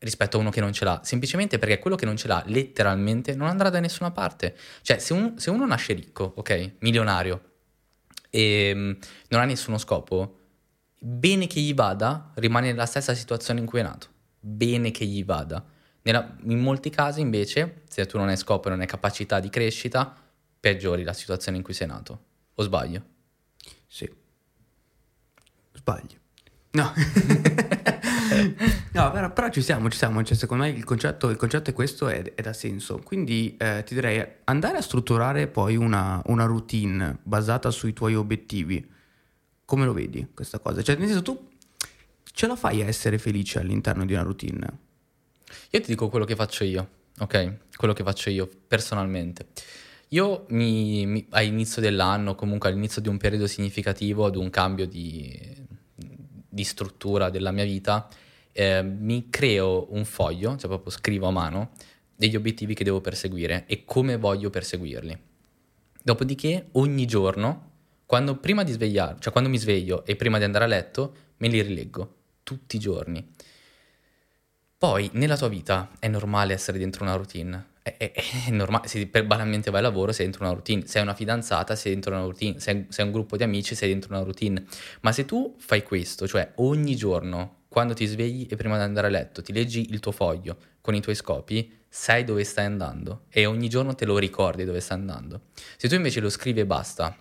rispetto 0.00 0.36
a 0.36 0.40
uno 0.40 0.50
che 0.50 0.60
non 0.60 0.72
ce 0.72 0.84
l'ha, 0.84 1.00
semplicemente 1.04 1.58
perché 1.58 1.78
quello 1.78 1.96
che 1.96 2.06
non 2.06 2.16
ce 2.16 2.26
l'ha 2.26 2.42
letteralmente 2.46 3.34
non 3.34 3.48
andrà 3.48 3.68
da 3.70 3.80
nessuna 3.80 4.10
parte. 4.10 4.56
Cioè, 4.82 4.98
se, 4.98 5.12
un, 5.12 5.38
se 5.38 5.50
uno 5.50 5.66
nasce 5.66 5.92
ricco, 5.92 6.32
ok, 6.36 6.76
milionario, 6.78 7.48
e 8.30 8.72
um, 8.74 8.96
non 9.28 9.40
ha 9.40 9.44
nessuno 9.44 9.76
scopo, 9.76 10.38
bene 10.98 11.46
che 11.46 11.60
gli 11.60 11.74
vada, 11.74 12.32
rimane 12.34 12.70
nella 12.70 12.86
stessa 12.86 13.14
situazione 13.14 13.60
in 13.60 13.66
cui 13.66 13.80
è 13.80 13.82
nato. 13.82 14.08
Bene 14.40 14.90
che 14.90 15.04
gli 15.04 15.24
vada. 15.24 15.62
Nella, 16.02 16.34
in 16.44 16.60
molti 16.60 16.88
casi, 16.88 17.20
invece, 17.20 17.82
se 17.88 18.06
tu 18.06 18.16
non 18.16 18.28
hai 18.28 18.36
scopo 18.36 18.68
e 18.68 18.70
non 18.70 18.80
hai 18.80 18.86
capacità 18.86 19.38
di 19.38 19.50
crescita, 19.50 20.16
peggiori 20.58 21.02
la 21.02 21.12
situazione 21.12 21.58
in 21.58 21.62
cui 21.62 21.74
sei 21.74 21.88
nato. 21.88 22.24
O 22.54 22.62
sbaglio? 22.62 23.18
Sì. 23.92 24.08
Sbaglio. 25.72 26.18
No. 26.70 26.92
no, 28.92 29.10
però, 29.10 29.32
però, 29.32 29.48
ci 29.50 29.62
siamo, 29.62 29.90
ci 29.90 29.98
siamo. 29.98 30.22
Cioè, 30.22 30.36
secondo 30.36 30.62
me 30.62 30.70
il 30.70 30.84
concetto, 30.84 31.28
il 31.28 31.36
concetto 31.36 31.70
è 31.70 31.72
questo 31.72 32.08
ed, 32.08 32.32
ed 32.36 32.46
ha 32.46 32.52
senso. 32.52 32.98
Quindi 32.98 33.56
eh, 33.56 33.82
ti 33.84 33.94
direi 33.94 34.24
andare 34.44 34.78
a 34.78 34.80
strutturare 34.80 35.48
poi 35.48 35.74
una, 35.74 36.22
una, 36.26 36.44
routine 36.44 37.18
basata 37.24 37.72
sui 37.72 37.92
tuoi 37.92 38.14
obiettivi. 38.14 38.88
Come 39.64 39.84
lo 39.84 39.92
vedi 39.92 40.28
questa 40.32 40.60
cosa? 40.60 40.82
Cioè, 40.82 40.94
nel 40.94 41.08
senso, 41.08 41.22
tu 41.22 41.48
ce 42.22 42.46
la 42.46 42.54
fai 42.54 42.82
a 42.82 42.86
essere 42.86 43.18
felice 43.18 43.58
all'interno 43.58 44.04
di 44.04 44.12
una 44.12 44.22
routine? 44.22 44.78
Io 45.70 45.80
ti 45.80 45.88
dico 45.88 46.08
quello 46.08 46.24
che 46.24 46.36
faccio 46.36 46.62
io, 46.62 46.88
ok? 47.18 47.56
Quello 47.76 47.92
che 47.92 48.04
faccio 48.04 48.30
io 48.30 48.48
personalmente. 48.68 49.48
Io 50.12 50.46
mi, 50.48 51.06
mi, 51.06 51.26
all'inizio 51.30 51.80
dell'anno, 51.80 52.34
comunque 52.34 52.68
all'inizio 52.68 53.00
di 53.00 53.08
un 53.08 53.16
periodo 53.16 53.46
significativo, 53.46 54.24
ad 54.24 54.34
un 54.34 54.50
cambio 54.50 54.86
di, 54.86 55.38
di 56.48 56.64
struttura 56.64 57.30
della 57.30 57.52
mia 57.52 57.64
vita, 57.64 58.08
eh, 58.52 58.82
mi 58.82 59.30
creo 59.30 59.86
un 59.92 60.04
foglio, 60.04 60.56
cioè 60.56 60.68
proprio 60.68 60.90
scrivo 60.90 61.28
a 61.28 61.30
mano, 61.30 61.70
degli 62.16 62.34
obiettivi 62.34 62.74
che 62.74 62.82
devo 62.82 63.00
perseguire 63.00 63.64
e 63.66 63.84
come 63.84 64.16
voglio 64.16 64.50
perseguirli. 64.50 65.16
Dopodiché 66.02 66.66
ogni 66.72 67.06
giorno, 67.06 67.70
quando, 68.04 68.36
prima 68.36 68.64
di 68.64 68.72
svegliare, 68.72 69.16
cioè 69.20 69.30
quando 69.30 69.48
mi 69.48 69.58
sveglio 69.58 70.04
e 70.06 70.16
prima 70.16 70.38
di 70.38 70.44
andare 70.44 70.64
a 70.64 70.68
letto, 70.68 71.14
me 71.36 71.46
li 71.46 71.62
rileggo 71.62 72.14
tutti 72.42 72.76
i 72.76 72.80
giorni. 72.80 73.24
Poi 74.76 75.08
nella 75.12 75.36
tua 75.36 75.48
vita 75.48 75.92
è 76.00 76.08
normale 76.08 76.52
essere 76.52 76.78
dentro 76.78 77.04
una 77.04 77.14
routine, 77.14 77.69
è, 77.82 77.96
è, 77.96 78.12
è 78.46 78.50
normale, 78.50 78.88
se 78.88 79.06
per, 79.06 79.26
banalmente 79.26 79.70
vai 79.70 79.80
al 79.80 79.86
lavoro 79.86 80.12
sei 80.12 80.26
dentro 80.26 80.44
una 80.44 80.52
routine, 80.52 80.86
sei 80.86 81.02
una 81.02 81.14
fidanzata 81.14 81.74
sei 81.74 81.92
dentro 81.92 82.12
una 82.12 82.22
routine, 82.22 82.60
sei, 82.60 82.86
sei 82.88 83.06
un 83.06 83.12
gruppo 83.12 83.36
di 83.36 83.42
amici 83.42 83.74
sei 83.74 83.88
dentro 83.88 84.14
una 84.14 84.22
routine, 84.22 84.64
ma 85.00 85.12
se 85.12 85.24
tu 85.24 85.54
fai 85.58 85.82
questo, 85.82 86.26
cioè 86.26 86.52
ogni 86.56 86.94
giorno 86.96 87.58
quando 87.68 87.94
ti 87.94 88.04
svegli 88.06 88.46
e 88.50 88.56
prima 88.56 88.76
di 88.76 88.82
andare 88.82 89.06
a 89.06 89.10
letto 89.10 89.42
ti 89.42 89.52
leggi 89.52 89.90
il 89.90 90.00
tuo 90.00 90.12
foglio 90.12 90.56
con 90.80 90.94
i 90.94 91.00
tuoi 91.00 91.14
scopi, 91.14 91.78
sai 91.88 92.24
dove 92.24 92.44
stai 92.44 92.66
andando 92.66 93.24
e 93.30 93.46
ogni 93.46 93.68
giorno 93.68 93.94
te 93.94 94.04
lo 94.04 94.18
ricordi 94.18 94.64
dove 94.64 94.80
stai 94.80 94.98
andando. 94.98 95.42
Se 95.76 95.88
tu 95.88 95.94
invece 95.94 96.20
lo 96.20 96.28
scrivi 96.30 96.60
e 96.60 96.66
basta, 96.66 97.16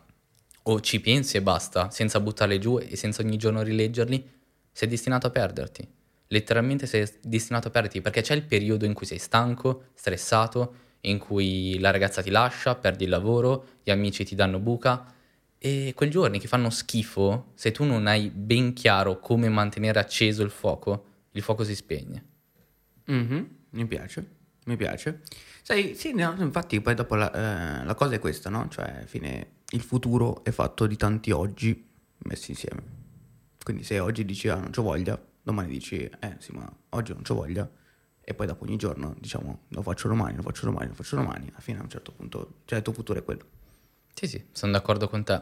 o 0.64 0.82
ci 0.82 1.00
pensi 1.00 1.38
e 1.38 1.42
basta, 1.42 1.90
senza 1.90 2.20
buttarli 2.20 2.60
giù 2.60 2.80
e 2.80 2.96
senza 2.96 3.22
ogni 3.22 3.38
giorno 3.38 3.62
rileggerli, 3.62 4.38
sei 4.72 4.88
destinato 4.88 5.28
a 5.28 5.30
perderti 5.32 5.98
letteralmente 6.30 6.86
sei 6.86 7.08
destinato 7.22 7.68
a 7.68 7.72
perderti 7.72 8.02
perché 8.02 8.22
c'è 8.22 8.34
il 8.34 8.44
periodo 8.44 8.86
in 8.86 8.94
cui 8.94 9.06
sei 9.06 9.18
stanco, 9.18 9.86
stressato, 9.94 10.76
in 11.02 11.18
cui 11.18 11.78
la 11.80 11.92
ragazza 11.92 12.22
ti 12.22 12.30
lascia, 12.30 12.76
perdi 12.76 13.06
il 13.06 13.10
lavoro, 13.10 13.66
gli 13.84 13.92
amici 13.92 14.26
ti 14.26 14.36
danno 14.36 14.60
buca 14.60 15.14
e 15.58 15.94
quei 15.96 16.10
giorni 16.10 16.40
che 16.40 16.48
fanno 16.48 16.70
schifo, 16.70 17.52
se 17.56 17.72
tu 17.72 17.84
non 17.84 18.08
hai 18.08 18.30
ben 18.30 18.74
chiaro 18.74 19.20
come 19.20 19.50
mantenere 19.50 20.00
acceso 20.00 20.42
il 20.44 20.52
fuoco, 20.52 21.06
il 21.32 21.42
fuoco 21.42 21.64
si 21.64 21.76
spegne. 21.76 22.26
Mm-hmm, 23.12 23.44
mi 23.72 23.86
piace, 23.86 24.30
mi 24.66 24.78
piace. 24.78 25.22
Sai, 25.62 25.96
sì, 25.96 26.14
no, 26.14 26.34
infatti 26.40 26.80
poi 26.80 26.96
dopo 26.96 27.16
la, 27.16 27.82
eh, 27.82 27.86
la, 27.86 27.94
cosa 27.96 28.16
è 28.16 28.20
questa, 28.20 28.50
no? 28.50 28.70
Cioè, 28.70 29.04
fine, 29.06 29.58
il 29.72 29.82
futuro 29.82 30.44
è 30.44 30.52
fatto 30.52 30.88
di 30.88 30.96
tanti 30.96 31.32
oggi 31.32 31.88
messi 32.20 32.52
insieme. 32.52 32.98
Quindi 33.62 33.84
se 33.84 34.00
oggi 34.00 34.24
dici 34.24 34.48
ah 34.48 34.56
non 34.56 34.72
c'ho 34.72 34.82
voglia, 34.82 35.22
domani 35.50 35.70
dici, 35.70 35.98
eh 35.98 36.36
sì, 36.40 36.52
ma 36.52 36.72
oggi 36.90 37.14
non 37.14 37.24
c'ho 37.24 37.36
voglia, 37.36 37.70
e 38.22 38.34
poi 38.34 38.46
dopo 38.46 38.64
ogni 38.64 38.78
giorno 38.78 39.16
diciamo 39.20 39.64
lo 39.70 39.82
faccio 39.82 40.08
domani, 40.08 40.36
lo 40.36 40.44
faccio 40.44 40.66
domani, 40.66 40.90
lo 40.90 40.94
faccio 40.94 41.16
domani, 41.16 41.48
alla 41.50 41.60
fine 41.60 41.80
a 41.80 41.82
un 41.82 41.90
certo 41.90 42.12
punto, 42.12 42.62
cioè 42.66 42.78
il 42.78 42.84
tuo 42.84 42.94
futuro 42.94 43.20
è 43.20 43.24
quello. 43.24 43.44
Sì, 44.14 44.28
sì, 44.28 44.46
sono 44.52 44.72
d'accordo 44.72 45.08
con 45.08 45.24
te. 45.24 45.42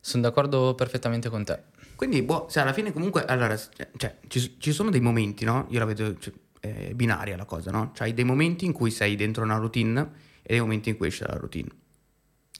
Sono 0.00 0.24
d'accordo 0.24 0.74
perfettamente 0.74 1.28
con 1.28 1.44
te. 1.44 1.62
Quindi, 1.94 2.22
boh, 2.22 2.48
se 2.50 2.58
alla 2.58 2.72
fine 2.72 2.92
comunque, 2.92 3.24
allora, 3.24 3.56
cioè, 3.96 4.18
ci, 4.26 4.56
ci 4.58 4.72
sono 4.72 4.90
dei 4.90 5.00
momenti, 5.00 5.44
no? 5.44 5.66
Io 5.70 5.78
la 5.78 5.84
vedo 5.84 6.18
cioè, 6.18 6.32
eh, 6.60 6.92
binaria 6.94 7.36
la 7.36 7.44
cosa, 7.44 7.70
no? 7.70 7.92
C'hai 7.94 8.12
dei 8.12 8.24
momenti 8.24 8.64
in 8.64 8.72
cui 8.72 8.90
sei 8.90 9.14
dentro 9.14 9.44
una 9.44 9.56
routine 9.56 10.00
e 10.42 10.48
dei 10.48 10.60
momenti 10.60 10.88
in 10.88 10.96
cui 10.96 11.06
esce 11.06 11.24
la 11.26 11.36
routine. 11.36 11.68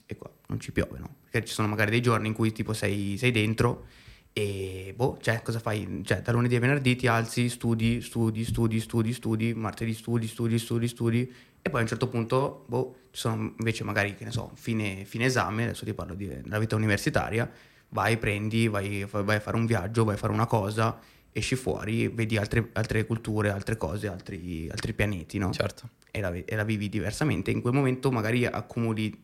E 0.05 0.15
qua 0.15 0.31
non 0.47 0.61
ci 0.61 0.71
piove, 0.71 0.97
no? 0.97 1.15
Perché 1.29 1.45
ci 1.47 1.53
sono 1.53 1.67
magari 1.67 1.91
dei 1.91 2.01
giorni 2.01 2.29
in 2.29 2.33
cui 2.33 2.53
tipo 2.53 2.71
sei, 2.71 3.17
sei 3.17 3.31
dentro 3.31 3.87
e 4.33 4.93
boh, 4.95 5.19
cioè, 5.21 5.43
cosa 5.43 5.59
fai? 5.59 6.01
Cioè, 6.03 6.21
da 6.21 6.31
lunedì 6.31 6.55
a 6.55 6.59
venerdì 6.59 6.95
ti 6.95 7.05
alzi, 7.05 7.49
studi, 7.49 8.01
studi, 8.01 8.43
studi, 8.43 8.79
studi, 8.79 9.13
studi, 9.13 9.53
martedì 9.53 9.93
studi, 9.93 10.27
studi, 10.27 10.57
studi, 10.57 10.87
studi, 10.87 11.33
e 11.61 11.69
poi 11.69 11.79
a 11.79 11.83
un 11.83 11.87
certo 11.87 12.07
punto, 12.07 12.65
boh, 12.67 12.95
ci 13.11 13.19
sono 13.21 13.53
invece 13.57 13.83
magari, 13.83 14.15
che 14.15 14.25
ne 14.25 14.31
so, 14.31 14.51
fine, 14.55 15.05
fine 15.05 15.25
esame, 15.25 15.65
adesso 15.65 15.85
ti 15.85 15.93
parlo 15.93 16.15
della 16.15 16.57
vita 16.57 16.75
universitaria, 16.75 17.49
vai, 17.89 18.17
prendi, 18.17 18.67
vai, 18.67 19.05
vai, 19.09 19.35
a 19.35 19.39
fare 19.39 19.55
un 19.55 19.67
viaggio, 19.67 20.03
vai 20.03 20.15
a 20.15 20.17
fare 20.17 20.33
una 20.33 20.47
cosa, 20.47 20.99
esci 21.31 21.55
fuori, 21.55 22.07
vedi 22.07 22.35
altre, 22.35 22.69
altre 22.73 23.05
culture, 23.05 23.51
altre 23.51 23.77
cose, 23.77 24.07
altri, 24.07 24.67
altri 24.69 24.93
pianeti, 24.93 25.37
no? 25.37 25.51
Certo. 25.51 25.89
E 26.09 26.21
la, 26.21 26.33
e 26.33 26.55
la 26.55 26.63
vivi 26.63 26.89
diversamente. 26.89 27.51
In 27.51 27.61
quel 27.61 27.73
momento 27.73 28.09
magari 28.11 28.47
accumuli 28.47 29.15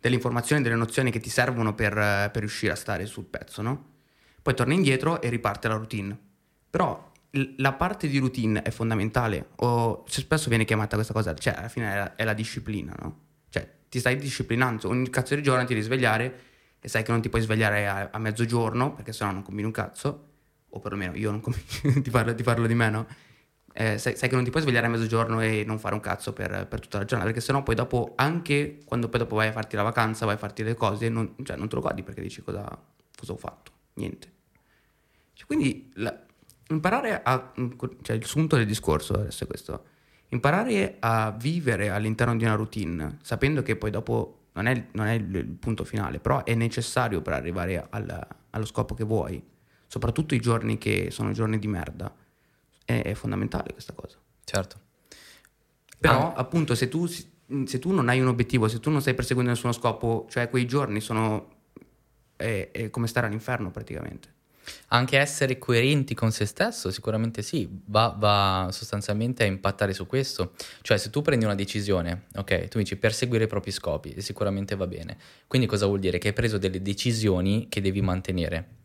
delle 0.00 0.14
informazioni, 0.14 0.62
delle 0.62 0.76
nozioni 0.76 1.10
che 1.10 1.20
ti 1.20 1.28
servono 1.28 1.74
per, 1.74 1.92
per 1.92 2.38
riuscire 2.38 2.72
a 2.72 2.76
stare 2.76 3.04
sul 3.04 3.24
pezzo, 3.24 3.60
no? 3.60 3.96
Poi 4.48 4.56
torna 4.56 4.72
indietro 4.72 5.20
e 5.20 5.28
riparte 5.28 5.68
la 5.68 5.74
routine. 5.74 6.18
Però 6.70 7.12
la 7.56 7.74
parte 7.74 8.08
di 8.08 8.16
routine 8.16 8.62
è 8.62 8.70
fondamentale, 8.70 9.50
o 9.56 10.04
spesso 10.06 10.48
viene 10.48 10.64
chiamata 10.64 10.94
questa 10.94 11.12
cosa, 11.12 11.34
cioè 11.34 11.52
alla 11.52 11.68
fine 11.68 11.92
è 11.92 11.96
la, 11.96 12.16
è 12.16 12.24
la 12.24 12.32
disciplina, 12.32 12.94
no? 12.98 13.18
Cioè 13.50 13.68
ti 13.90 13.98
stai 13.98 14.16
disciplinando, 14.16 14.88
ogni 14.88 15.10
cazzo 15.10 15.34
di 15.34 15.42
giorno 15.42 15.66
ti 15.66 15.74
devi 15.74 15.84
svegliare 15.84 16.40
e 16.80 16.88
sai 16.88 17.02
che 17.02 17.12
non 17.12 17.20
ti 17.20 17.28
puoi 17.28 17.42
svegliare 17.42 17.86
a, 17.86 18.08
a 18.10 18.18
mezzogiorno 18.18 18.94
perché 18.94 19.12
sennò 19.12 19.32
non 19.32 19.42
combini 19.42 19.66
un 19.66 19.72
cazzo, 19.72 20.28
o 20.66 20.78
perlomeno 20.80 21.14
io 21.14 21.30
non 21.30 21.40
combino, 21.42 22.00
ti, 22.00 22.08
parlo, 22.08 22.34
ti 22.34 22.42
parlo 22.42 22.66
di 22.66 22.74
me, 22.74 22.88
no? 22.88 23.06
Eh, 23.74 23.98
sai, 23.98 24.16
sai, 24.16 24.30
che 24.30 24.34
non 24.34 24.44
ti 24.44 24.50
puoi 24.50 24.62
svegliare 24.62 24.86
a 24.86 24.88
mezzogiorno 24.88 25.42
e 25.42 25.62
non 25.66 25.78
fare 25.78 25.92
un 25.92 26.00
cazzo 26.00 26.32
per, 26.32 26.66
per, 26.66 26.80
tutta 26.80 26.96
la 26.96 27.04
giornata, 27.04 27.30
perché 27.30 27.44
sennò 27.44 27.62
poi 27.62 27.74
dopo, 27.74 28.14
anche 28.16 28.78
quando 28.86 29.10
poi 29.10 29.20
dopo 29.20 29.36
vai 29.36 29.48
a 29.48 29.52
farti 29.52 29.76
la 29.76 29.82
vacanza, 29.82 30.24
vai 30.24 30.36
a 30.36 30.38
farti 30.38 30.62
le 30.62 30.74
cose, 30.74 31.10
non, 31.10 31.34
cioè, 31.42 31.58
non 31.58 31.68
te 31.68 31.74
lo 31.74 31.82
godi 31.82 32.02
perché 32.02 32.22
dici 32.22 32.40
cosa, 32.40 32.66
cosa 33.14 33.32
ho 33.32 33.36
fatto, 33.36 33.72
niente. 33.96 34.36
Cioè, 35.38 35.46
quindi 35.46 35.88
la, 35.94 36.20
imparare 36.70 37.22
a... 37.22 37.52
cioè 38.02 38.16
il 38.16 38.24
sunto 38.26 38.56
del 38.56 38.66
discorso 38.66 39.14
adesso 39.14 39.44
è 39.44 39.46
questo. 39.46 39.84
Imparare 40.30 40.96
a 40.98 41.30
vivere 41.30 41.90
all'interno 41.90 42.36
di 42.36 42.42
una 42.42 42.54
routine, 42.54 43.18
sapendo 43.22 43.62
che 43.62 43.76
poi 43.76 43.92
dopo 43.92 44.46
non 44.54 44.66
è, 44.66 44.86
non 44.92 45.06
è 45.06 45.12
il, 45.12 45.46
punto 45.60 45.84
finale, 45.84 46.18
però 46.18 46.42
è 46.42 46.54
necessario 46.54 47.22
per 47.22 47.34
arrivare 47.34 47.86
al, 47.88 48.26
allo 48.50 48.64
scopo 48.66 48.94
che 48.94 49.04
vuoi, 49.04 49.40
soprattutto 49.86 50.34
i 50.34 50.40
giorni 50.40 50.76
che 50.76 51.12
sono 51.12 51.30
giorni 51.30 51.60
di 51.60 51.68
merda, 51.68 52.12
è, 52.84 53.02
è 53.02 53.14
fondamentale 53.14 53.72
questa 53.72 53.92
cosa. 53.92 54.18
Certo. 54.42 54.80
Però 56.00 56.32
ah. 56.32 56.36
appunto 56.36 56.74
se 56.74 56.88
tu 56.88 57.08
mm, 57.52 57.62
se 57.62 57.78
tu 57.78 57.92
non 57.92 58.08
hai 58.08 58.20
un 58.20 58.26
obiettivo, 58.26 58.66
se 58.66 58.80
tu 58.80 58.90
non 58.90 59.00
stai 59.00 59.14
perseguendo 59.14 59.52
nessuno 59.52 59.72
scopo, 59.72 60.26
cioè 60.28 60.50
quei 60.50 60.66
giorni 60.66 61.00
sono 61.00 61.54
è, 62.34 62.70
è 62.72 62.90
come 62.90 63.06
stare 63.06 63.28
all'inferno 63.28 63.70
praticamente. 63.70 64.34
Anche 64.88 65.18
essere 65.18 65.58
coerenti 65.58 66.14
con 66.14 66.32
se 66.32 66.46
stesso, 66.46 66.90
sicuramente 66.90 67.42
sì, 67.42 67.68
va, 67.86 68.14
va, 68.16 68.68
sostanzialmente 68.70 69.42
a 69.42 69.46
impattare 69.46 69.92
su 69.92 70.06
questo. 70.06 70.52
Cioè, 70.82 70.96
se 70.98 71.10
tu 71.10 71.22
prendi 71.22 71.44
una 71.44 71.54
decisione, 71.54 72.24
ok, 72.36 72.68
tu 72.68 72.78
dici 72.78 72.96
perseguire 72.96 73.44
i 73.44 73.46
propri 73.46 73.70
scopi, 73.70 74.12
e 74.12 74.20
sicuramente 74.20 74.76
va 74.76 74.86
bene. 74.86 75.16
Quindi 75.46 75.66
cosa 75.66 75.86
vuol 75.86 76.00
dire? 76.00 76.18
Che 76.18 76.28
hai 76.28 76.34
preso 76.34 76.58
delle 76.58 76.80
decisioni 76.82 77.68
che 77.68 77.80
devi 77.80 78.00
mantenere. 78.00 78.76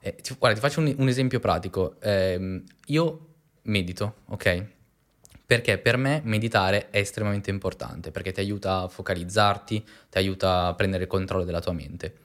Eh, 0.00 0.14
ti, 0.16 0.34
guarda, 0.38 0.58
ti 0.58 0.64
faccio 0.64 0.80
un, 0.80 0.94
un 0.96 1.08
esempio 1.08 1.40
pratico. 1.40 2.00
Eh, 2.00 2.62
io 2.86 3.26
medito, 3.62 4.16
ok? 4.26 4.66
Perché 5.46 5.78
per 5.78 5.96
me 5.96 6.20
meditare 6.24 6.90
è 6.90 6.98
estremamente 6.98 7.50
importante, 7.50 8.10
perché 8.10 8.32
ti 8.32 8.40
aiuta 8.40 8.82
a 8.82 8.88
focalizzarti, 8.88 9.84
ti 10.10 10.18
aiuta 10.18 10.66
a 10.66 10.74
prendere 10.74 11.04
il 11.04 11.08
controllo 11.08 11.44
della 11.44 11.60
tua 11.60 11.72
mente 11.72 12.16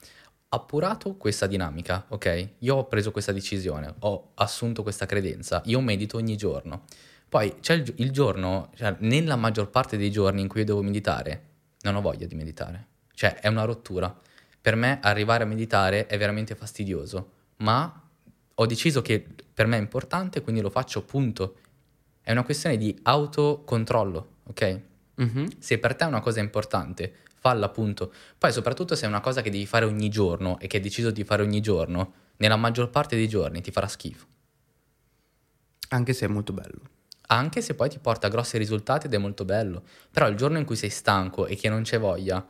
appurato 0.54 1.16
questa 1.16 1.46
dinamica, 1.46 2.06
ok? 2.08 2.48
Io 2.58 2.76
ho 2.76 2.86
preso 2.86 3.10
questa 3.10 3.32
decisione, 3.32 3.94
ho 4.00 4.30
assunto 4.34 4.82
questa 4.82 5.06
credenza, 5.06 5.62
io 5.66 5.80
medito 5.80 6.16
ogni 6.16 6.36
giorno. 6.36 6.84
Poi 7.28 7.56
c'è 7.60 7.74
il, 7.74 7.92
il 7.96 8.10
giorno, 8.10 8.70
cioè 8.76 8.96
nella 9.00 9.36
maggior 9.36 9.70
parte 9.70 9.96
dei 9.96 10.10
giorni 10.10 10.40
in 10.40 10.48
cui 10.48 10.60
io 10.60 10.66
devo 10.66 10.82
meditare, 10.82 11.42
non 11.80 11.96
ho 11.96 12.00
voglia 12.00 12.26
di 12.26 12.34
meditare. 12.34 12.86
Cioè 13.12 13.40
è 13.40 13.48
una 13.48 13.64
rottura. 13.64 14.16
Per 14.60 14.76
me 14.76 14.98
arrivare 15.02 15.44
a 15.44 15.46
meditare 15.46 16.06
è 16.06 16.16
veramente 16.16 16.54
fastidioso, 16.54 17.30
ma 17.56 18.02
ho 18.54 18.66
deciso 18.66 19.02
che 19.02 19.26
per 19.52 19.66
me 19.66 19.76
è 19.76 19.80
importante, 19.80 20.42
quindi 20.42 20.60
lo 20.60 20.70
faccio, 20.70 21.02
punto. 21.02 21.56
È 22.20 22.32
una 22.32 22.44
questione 22.44 22.76
di 22.76 22.98
autocontrollo, 23.02 24.28
ok? 24.44 24.80
Mm-hmm. 25.20 25.46
Se 25.58 25.78
per 25.78 25.94
te 25.94 26.04
è 26.04 26.08
una 26.08 26.20
cosa 26.20 26.40
importante, 26.40 27.16
falla 27.44 27.66
appunto. 27.66 28.10
Poi 28.38 28.50
soprattutto 28.50 28.94
se 28.96 29.04
è 29.04 29.08
una 29.08 29.20
cosa 29.20 29.42
che 29.42 29.50
devi 29.50 29.66
fare 29.66 29.84
ogni 29.84 30.08
giorno 30.08 30.58
e 30.60 30.66
che 30.66 30.78
hai 30.78 30.82
deciso 30.82 31.10
di 31.10 31.24
fare 31.24 31.42
ogni 31.42 31.60
giorno, 31.60 32.14
nella 32.38 32.56
maggior 32.56 32.88
parte 32.88 33.16
dei 33.16 33.28
giorni 33.28 33.60
ti 33.60 33.70
farà 33.70 33.86
schifo. 33.86 34.26
Anche 35.90 36.14
se 36.14 36.24
è 36.24 36.28
molto 36.28 36.54
bello. 36.54 36.80
Anche 37.26 37.60
se 37.60 37.74
poi 37.74 37.90
ti 37.90 37.98
porta 37.98 38.28
grossi 38.28 38.56
risultati 38.56 39.08
ed 39.08 39.12
è 39.12 39.18
molto 39.18 39.44
bello. 39.44 39.82
Però 40.10 40.26
il 40.26 40.36
giorno 40.36 40.56
in 40.56 40.64
cui 40.64 40.74
sei 40.74 40.88
stanco 40.88 41.44
e 41.44 41.54
che 41.54 41.68
non 41.68 41.82
c'è 41.82 41.98
voglia, 41.98 42.42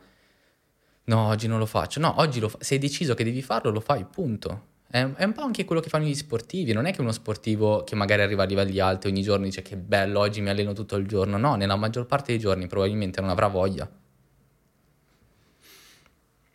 no, 1.03 1.27
oggi 1.27 1.47
non 1.47 1.59
lo 1.59 1.65
faccio. 1.65 1.99
No, 1.99 2.13
oggi 2.19 2.39
lo 2.39 2.47
fa- 2.47 2.59
se 2.61 2.75
hai 2.75 2.79
deciso 2.79 3.15
che 3.15 3.25
devi 3.25 3.41
farlo, 3.41 3.71
lo 3.71 3.81
fai, 3.81 4.05
punto. 4.05 4.67
È, 4.87 5.05
è, 5.05 5.25
un 5.25 5.33
po' 5.33 5.41
anche 5.41 5.65
quello 5.65 5.81
che 5.81 5.89
fanno 5.89 6.05
gli 6.05 6.15
sportivi. 6.15 6.71
Non 6.71 6.85
è 6.85 6.93
che 6.93 7.01
uno 7.01 7.11
sportivo 7.11 7.83
che 7.83 7.95
magari 7.95 8.21
arriva 8.21 8.43
a 8.43 8.45
livelli 8.45 8.79
alti 8.79 9.07
ogni 9.07 9.23
giorno 9.23 9.43
dice 9.43 9.61
che 9.61 9.75
bello, 9.75 10.19
oggi 10.19 10.39
mi 10.39 10.49
alleno 10.49 10.71
tutto 10.71 10.95
il 10.95 11.05
giorno. 11.05 11.35
No, 11.35 11.55
nella 11.55 11.75
maggior 11.75 12.05
parte 12.05 12.31
dei 12.31 12.39
giorni 12.39 12.67
probabilmente 12.67 13.19
non 13.19 13.29
avrà 13.29 13.47
voglia. 13.47 14.03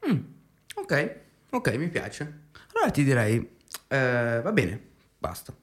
Mm, 0.08 0.18
ok, 0.74 1.16
ok, 1.50 1.74
mi 1.76 1.88
piace. 1.88 2.48
Allora 2.72 2.90
ti 2.90 3.04
direi, 3.04 3.56
eh, 3.88 4.40
va 4.42 4.52
bene, 4.52 4.80
basta. 5.18 5.54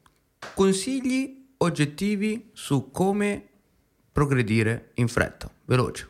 Consigli 0.54 1.54
oggettivi 1.58 2.52
su 2.54 2.92
come 2.92 3.48
progredire 4.12 4.92
in 4.96 5.08
fretta, 5.08 5.50
veloce. 5.66 6.08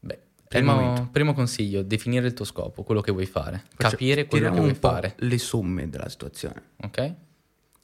Beh, 0.00 0.18
primo, 0.48 1.08
primo, 1.10 1.32
consiglio, 1.34 1.82
definire 1.82 2.26
il 2.26 2.34
tuo 2.34 2.44
scopo, 2.44 2.82
quello 2.82 3.00
che 3.00 3.12
vuoi 3.12 3.26
fare, 3.26 3.64
Faccio, 3.74 3.90
capire 3.90 4.26
quello 4.26 4.50
che 4.50 4.60
vuoi 4.60 4.74
fare. 4.74 5.14
Le 5.18 5.38
somme 5.38 5.88
della 5.88 6.08
situazione. 6.08 6.62
Ok? 6.82 7.14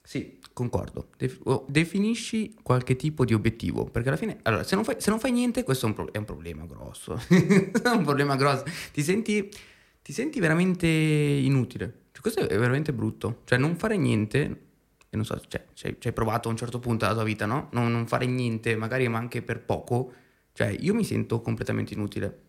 Sì, 0.07 0.39
concordo. 0.53 1.09
Def- 1.17 1.65
definisci 1.67 2.55
qualche 2.63 2.95
tipo 2.95 3.25
di 3.25 3.33
obiettivo, 3.33 3.87
perché 3.87 4.09
alla 4.09 4.19
fine, 4.19 4.39
allora, 4.43 4.63
se 4.63 4.75
non 4.75 4.85
fai, 4.85 4.97
se 4.99 5.09
non 5.09 5.19
fai 5.19 5.33
niente, 5.33 5.65
questo 5.65 5.87
è 5.87 5.89
un, 5.89 5.95
pro- 5.95 6.13
è 6.13 6.19
un 6.19 6.25
problema 6.27 6.67
grosso. 6.67 7.19
è 7.29 7.89
un 7.89 8.05
problema 8.05 8.37
grosso. 8.37 8.65
Ti 8.93 9.03
senti, 9.03 9.51
ti 10.03 10.13
senti 10.13 10.41
veramente 10.41 10.87
inutile. 10.87 12.03
Cioè, 12.13 12.21
questo 12.21 12.47
è 12.47 12.59
veramente 12.59 12.93
brutto. 12.93 13.41
Cioè, 13.45 13.59
non 13.59 13.77
fare 13.77 13.97
niente, 13.97 14.41
e 15.09 15.17
non 15.17 15.25
so, 15.25 15.41
cioè, 15.49 15.65
ci 15.73 16.07
hai 16.07 16.13
provato 16.13 16.49
a 16.49 16.51
un 16.51 16.59
certo 16.59 16.79
punto 16.79 17.05
della 17.05 17.17
tua 17.17 17.25
vita, 17.25 17.47
no? 17.47 17.69
Non, 17.73 17.91
non 17.91 18.07
fare 18.07 18.27
niente, 18.27 18.77
magari 18.77 19.09
ma 19.09 19.17
anche 19.19 19.41
per 19.41 19.63
poco. 19.65 20.13
Cioè, 20.53 20.69
io 20.81 20.93
mi 20.93 21.05
sento 21.05 21.41
completamente 21.41 21.95
inutile. 21.95 22.41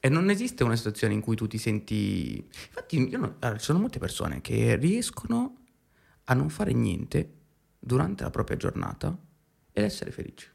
E 0.00 0.08
non 0.08 0.30
esiste 0.30 0.64
una 0.64 0.76
situazione 0.76 1.12
in 1.12 1.20
cui 1.20 1.36
tu 1.36 1.46
ti 1.46 1.58
senti... 1.58 2.36
Infatti, 2.68 3.06
io 3.08 3.36
allora, 3.40 3.58
ci 3.58 3.64
sono 3.64 3.80
molte 3.80 3.98
persone 3.98 4.40
che 4.40 4.76
riescono 4.76 5.65
a 6.26 6.34
non 6.34 6.48
fare 6.50 6.72
niente 6.72 7.32
durante 7.78 8.22
la 8.22 8.30
propria 8.30 8.56
giornata 8.56 9.16
ed 9.72 9.84
essere 9.84 10.10
felici. 10.10 10.48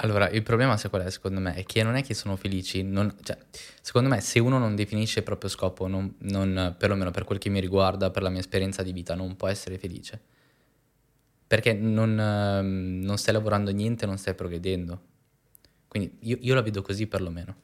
Allora, 0.00 0.28
il 0.28 0.42
problema 0.44 0.76
sai 0.76 0.90
qual 0.90 1.02
è 1.02 1.10
secondo 1.10 1.40
me? 1.40 1.54
È 1.54 1.64
che 1.64 1.82
non 1.82 1.96
è 1.96 2.04
che 2.04 2.14
sono 2.14 2.36
felici, 2.36 2.82
non, 2.84 3.12
cioè, 3.22 3.36
secondo 3.80 4.08
me 4.08 4.20
se 4.20 4.38
uno 4.38 4.56
non 4.56 4.76
definisce 4.76 5.18
il 5.18 5.24
proprio 5.24 5.50
scopo, 5.50 5.88
non, 5.88 6.14
non, 6.18 6.76
perlomeno 6.78 7.10
per 7.10 7.24
quel 7.24 7.38
che 7.38 7.48
mi 7.48 7.58
riguarda, 7.60 8.10
per 8.10 8.22
la 8.22 8.28
mia 8.28 8.38
esperienza 8.38 8.84
di 8.84 8.92
vita, 8.92 9.16
non 9.16 9.34
può 9.34 9.48
essere 9.48 9.76
felice. 9.76 10.20
Perché 11.48 11.72
non, 11.72 12.14
non 12.14 13.18
stai 13.18 13.32
lavorando 13.34 13.72
niente, 13.72 14.06
non 14.06 14.18
stai 14.18 14.34
progredendo. 14.34 15.02
Quindi 15.88 16.16
io, 16.20 16.38
io, 16.42 16.54
la 16.54 16.62
vedo 16.62 16.80
così 16.80 17.08
perlomeno. 17.08 17.56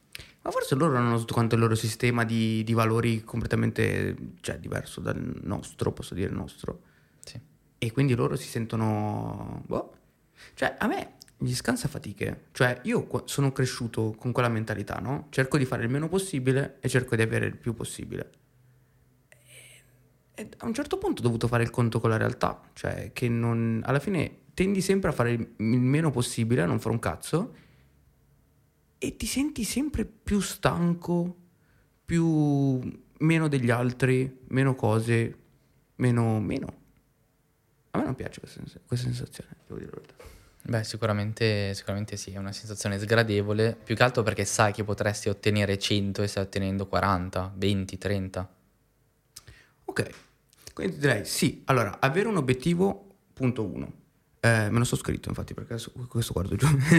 Ma 0.45 0.51
forse 0.51 0.75
loro 0.75 0.95
hanno 0.95 1.17
tutto 1.17 1.33
quanto 1.33 1.55
il 1.55 1.61
loro 1.61 1.75
sistema 1.75 2.23
di, 2.23 2.63
di 2.63 2.73
valori 2.73 3.23
completamente 3.23 4.15
cioè, 4.41 4.59
diverso 4.59 5.01
dal 5.01 5.39
nostro, 5.43 5.91
posso 5.91 6.13
dire 6.13 6.29
nostro 6.29 6.93
e 7.77 7.91
quindi 7.91 8.15
loro 8.15 8.35
si 8.35 8.47
sentono... 8.47 9.63
Boh. 9.67 9.93
Cioè, 10.53 10.75
a 10.79 10.87
me 10.87 11.13
gli 11.37 11.53
scansa 11.53 11.87
fatiche. 11.87 12.45
Cioè, 12.51 12.79
io 12.83 13.07
sono 13.25 13.51
cresciuto 13.51 14.15
con 14.17 14.31
quella 14.31 14.49
mentalità, 14.49 14.95
no? 14.95 15.27
Cerco 15.29 15.57
di 15.57 15.65
fare 15.65 15.83
il 15.83 15.89
meno 15.89 16.07
possibile 16.07 16.77
e 16.79 16.89
cerco 16.89 17.15
di 17.15 17.21
avere 17.21 17.45
il 17.45 17.57
più 17.57 17.73
possibile. 17.73 18.31
E 20.33 20.49
a 20.57 20.65
un 20.65 20.73
certo 20.73 20.97
punto 20.97 21.21
ho 21.21 21.23
dovuto 21.23 21.47
fare 21.47 21.63
il 21.63 21.69
conto 21.69 21.99
con 21.99 22.09
la 22.09 22.17
realtà. 22.17 22.59
Cioè, 22.73 23.11
che 23.13 23.29
non... 23.29 23.81
Alla 23.85 23.99
fine 23.99 24.39
tendi 24.53 24.81
sempre 24.81 25.09
a 25.09 25.13
fare 25.13 25.31
il 25.33 25.53
meno 25.57 26.09
possibile, 26.09 26.63
a 26.63 26.65
non 26.65 26.79
fare 26.79 26.93
un 26.93 26.99
cazzo, 26.99 27.55
e 28.97 29.15
ti 29.15 29.25
senti 29.25 29.63
sempre 29.63 30.05
più 30.05 30.39
stanco, 30.39 31.35
più... 32.05 32.79
meno 33.19 33.47
degli 33.47 33.69
altri, 33.69 34.39
meno 34.49 34.75
cose, 34.75 35.37
meno... 35.95 36.39
meno. 36.39 36.83
A 37.91 37.97
me 37.97 38.03
non 38.03 38.15
piace 38.15 38.39
questa, 38.39 38.61
questa 38.85 39.07
sensazione, 39.07 39.55
devo 39.65 39.79
dire 39.79 39.91
la 39.91 40.01
verità. 40.01 40.23
Beh, 40.67 40.83
sicuramente, 40.83 41.73
sicuramente 41.75 42.17
sì, 42.17 42.31
è 42.31 42.37
una 42.37 42.51
sensazione 42.51 42.97
sgradevole, 42.97 43.77
più 43.81 43.95
che 43.95 44.03
altro 44.03 44.23
perché 44.23 44.45
sai 44.45 44.73
che 44.73 44.83
potresti 44.83 45.29
ottenere 45.29 45.77
100 45.77 46.23
e 46.23 46.27
stai 46.27 46.43
ottenendo 46.43 46.87
40, 46.87 47.53
20, 47.55 47.97
30. 47.97 48.55
Ok, 49.85 50.09
quindi 50.73 50.97
direi 50.97 51.23
sì, 51.23 51.61
allora, 51.65 51.99
avere 51.99 52.27
un 52.27 52.37
obiettivo, 52.37 53.15
punto 53.31 53.63
uno. 53.63 54.03
Eh, 54.45 54.69
me 54.69 54.77
lo 54.77 54.83
so 54.83 54.95
scritto 54.95 55.27
infatti 55.29 55.55
perché 55.55 55.75
questo 56.07 56.33
guardo 56.33 56.55
giù. 56.55 56.67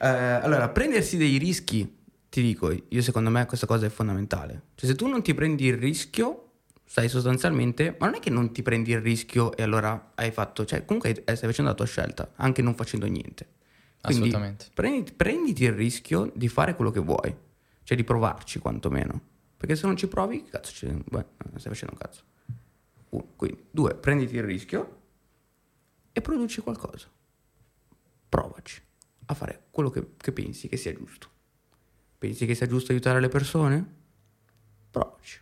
eh, 0.00 0.08
allora, 0.08 0.68
prendersi 0.68 1.16
dei 1.16 1.38
rischi, 1.38 1.98
ti 2.28 2.42
dico, 2.42 2.72
io 2.72 3.02
secondo 3.02 3.30
me 3.30 3.46
questa 3.46 3.66
cosa 3.66 3.86
è 3.86 3.88
fondamentale. 3.88 4.62
Cioè 4.74 4.90
se 4.90 4.96
tu 4.96 5.06
non 5.06 5.22
ti 5.22 5.32
prendi 5.32 5.66
il 5.66 5.76
rischio, 5.76 6.54
stai 6.84 7.08
sostanzialmente, 7.08 7.94
ma 8.00 8.06
non 8.06 8.16
è 8.16 8.18
che 8.18 8.30
non 8.30 8.50
ti 8.50 8.62
prendi 8.62 8.90
il 8.90 9.00
rischio 9.00 9.54
e 9.56 9.62
allora 9.62 10.10
hai 10.16 10.32
fatto, 10.32 10.64
cioè 10.64 10.84
comunque 10.84 11.22
stai 11.22 11.36
facendo 11.36 11.70
la 11.70 11.76
tua 11.76 11.86
scelta, 11.86 12.32
anche 12.34 12.62
non 12.62 12.74
facendo 12.74 13.06
niente. 13.06 13.46
Quindi 14.00 14.24
Assolutamente. 14.24 14.66
Prenditi, 14.74 15.12
prenditi 15.12 15.62
il 15.62 15.72
rischio 15.74 16.32
di 16.34 16.48
fare 16.48 16.74
quello 16.74 16.90
che 16.90 16.98
vuoi, 16.98 17.32
cioè 17.84 17.96
di 17.96 18.02
provarci 18.02 18.58
quantomeno. 18.58 19.20
Perché 19.56 19.76
se 19.76 19.86
non 19.86 19.96
ci 19.96 20.08
provi, 20.08 20.42
cazzo, 20.50 20.72
ci, 20.72 20.86
beh, 20.86 21.24
stai 21.58 21.72
facendo 21.72 21.94
un 21.94 22.00
cazzo. 22.00 22.22
Uno, 23.10 23.28
quindi, 23.36 23.66
due, 23.70 23.94
prenditi 23.94 24.34
il 24.34 24.42
rischio 24.42 25.01
e 26.12 26.20
produci 26.20 26.60
qualcosa. 26.60 27.10
Provaci 28.28 28.80
a 29.26 29.34
fare 29.34 29.66
quello 29.70 29.90
che, 29.90 30.14
che 30.16 30.32
pensi 30.32 30.68
che 30.68 30.76
sia 30.76 30.94
giusto. 30.94 31.28
Pensi 32.18 32.46
che 32.46 32.54
sia 32.54 32.66
giusto 32.66 32.92
aiutare 32.92 33.20
le 33.20 33.28
persone? 33.28 33.94
Provaci 34.90 35.40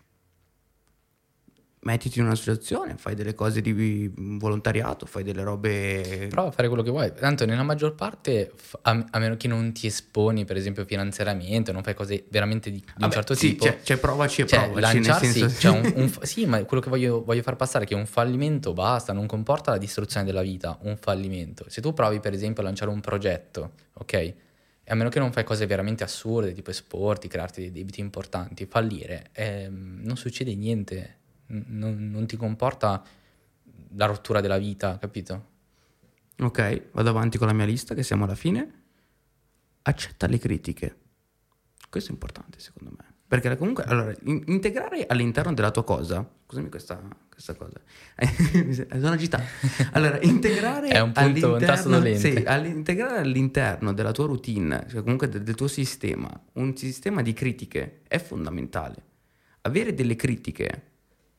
mettiti 1.83 2.19
in 2.19 2.27
una 2.27 2.35
situazione, 2.35 2.97
fai 2.99 3.15
delle 3.15 3.35
cose 3.35 3.63
di 3.63 4.13
volontariato, 4.15 5.07
fai 5.07 5.23
delle 5.23 5.43
robe... 5.43 6.27
Prova 6.29 6.49
a 6.49 6.51
fare 6.51 6.69
quello 6.69 6.83
che 6.83 6.91
vuoi. 6.91 7.13
Tanto 7.15 7.47
nella 7.47 7.63
maggior 7.63 7.95
parte, 7.95 8.53
a, 8.83 9.07
a 9.11 9.19
meno 9.19 9.37
che 9.37 9.49
non 9.49 9.73
ti 9.73 9.87
esponi, 9.87 10.45
per 10.45 10.57
esempio, 10.57 10.85
finanziariamente, 10.85 11.73
non 11.73 11.83
fai 11.83 11.95
cose 11.95 12.27
veramente 12.29 12.71
di, 12.71 12.77
di 12.77 12.85
Vabbè, 12.87 13.05
un 13.05 13.11
certo 13.11 13.35
sì, 13.35 13.51
tipo... 13.51 13.65
Cioè, 13.65 13.79
cioè 13.83 13.97
provaci 13.97 14.43
e 14.43 14.47
cioè, 14.47 14.65
provaci, 14.65 14.81
lanciarsi, 14.81 15.39
senso... 15.39 15.59
cioè 15.59 15.79
un, 15.79 15.93
un, 15.97 16.13
sì, 16.23 16.45
ma 16.45 16.63
quello 16.65 16.83
che 16.83 16.91
voglio, 16.91 17.25
voglio, 17.25 17.43
far 17.43 17.57
passare 17.57 17.85
è 17.85 17.89
che 17.89 17.95
un 17.95 18.07
fallimento 18.07 18.75
basta, 18.75 19.15
non 19.15 19.27
comporta 19.27 19.71
la 19.71 19.79
distruzione 19.79 20.27
della 20.27 20.43
vita, 20.43 20.79
un 20.83 20.99
fallimento. 20.99 21.65
Se 21.69 21.81
tu 21.81 21.95
provi, 21.95 22.21
per 22.21 22.35
esempio, 22.35 22.63
a 22.63 22.67
lanciare 22.67 22.91
un 22.91 23.01
progetto, 23.01 23.73
ok? 23.95 24.13
E 24.13 24.35
a 24.85 24.95
meno 24.95 25.09
che 25.09 25.19
non 25.19 25.33
fai 25.33 25.45
cose 25.45 25.65
veramente 25.65 26.05
assurde, 26.05 26.53
tipo 26.53 26.69
esporti, 26.69 27.27
crearti 27.27 27.63
dei 27.63 27.73
debiti 27.73 28.01
importanti, 28.01 28.67
fallire, 28.67 29.29
ehm, 29.33 30.01
non 30.03 30.17
succede 30.17 30.55
niente 30.55 31.20
non, 31.67 32.11
non 32.11 32.27
ti 32.27 32.37
comporta 32.37 33.03
la 33.95 34.07
rottura 34.07 34.41
della 34.41 34.59
vita, 34.59 34.99
capito? 34.99 35.49
Ok, 36.39 36.91
vado 36.93 37.11
avanti 37.11 37.39
con 37.39 37.47
la 37.47 37.53
mia 37.53 37.67
lista, 37.67 37.95
che 37.95 38.03
siamo 38.03 38.25
alla 38.25 38.35
fine. 38.35 38.79
accetta 39.83 40.27
le 40.27 40.39
critiche. 40.39 40.97
Questo 41.89 42.11
è 42.11 42.13
importante 42.13 42.61
secondo 42.61 42.95
me. 42.97 43.09
Perché 43.27 43.57
comunque, 43.57 43.85
allora, 43.85 44.13
in- 44.25 44.43
integrare 44.47 45.07
all'interno 45.07 45.53
della 45.55 45.71
tua 45.71 45.85
cosa, 45.85 46.29
scusami 46.47 46.69
questa, 46.69 47.01
questa 47.29 47.55
cosa, 47.55 47.81
sono 48.99 49.11
agitato. 49.13 49.45
Allora, 49.93 50.19
integrare 50.21 50.89
È 50.89 50.99
un 51.01 51.13
punto, 51.13 51.47
un 51.47 51.55
all'interno, 51.55 51.91
dolente. 51.93 52.19
sì, 52.19 52.43
all'integrare 52.45 53.19
all'interno 53.19 53.93
della 53.93 54.11
tua 54.11 54.27
routine, 54.27 54.85
cioè 54.89 55.03
comunque 55.03 55.29
del, 55.29 55.43
del 55.45 55.55
tuo 55.55 55.69
sistema, 55.69 56.29
un 56.55 56.77
sistema 56.77 57.23
di 57.23 57.33
critiche 57.33 58.01
è 58.09 58.19
fondamentale. 58.19 59.05
Avere 59.63 59.95
delle 59.95 60.17
critiche, 60.17 60.90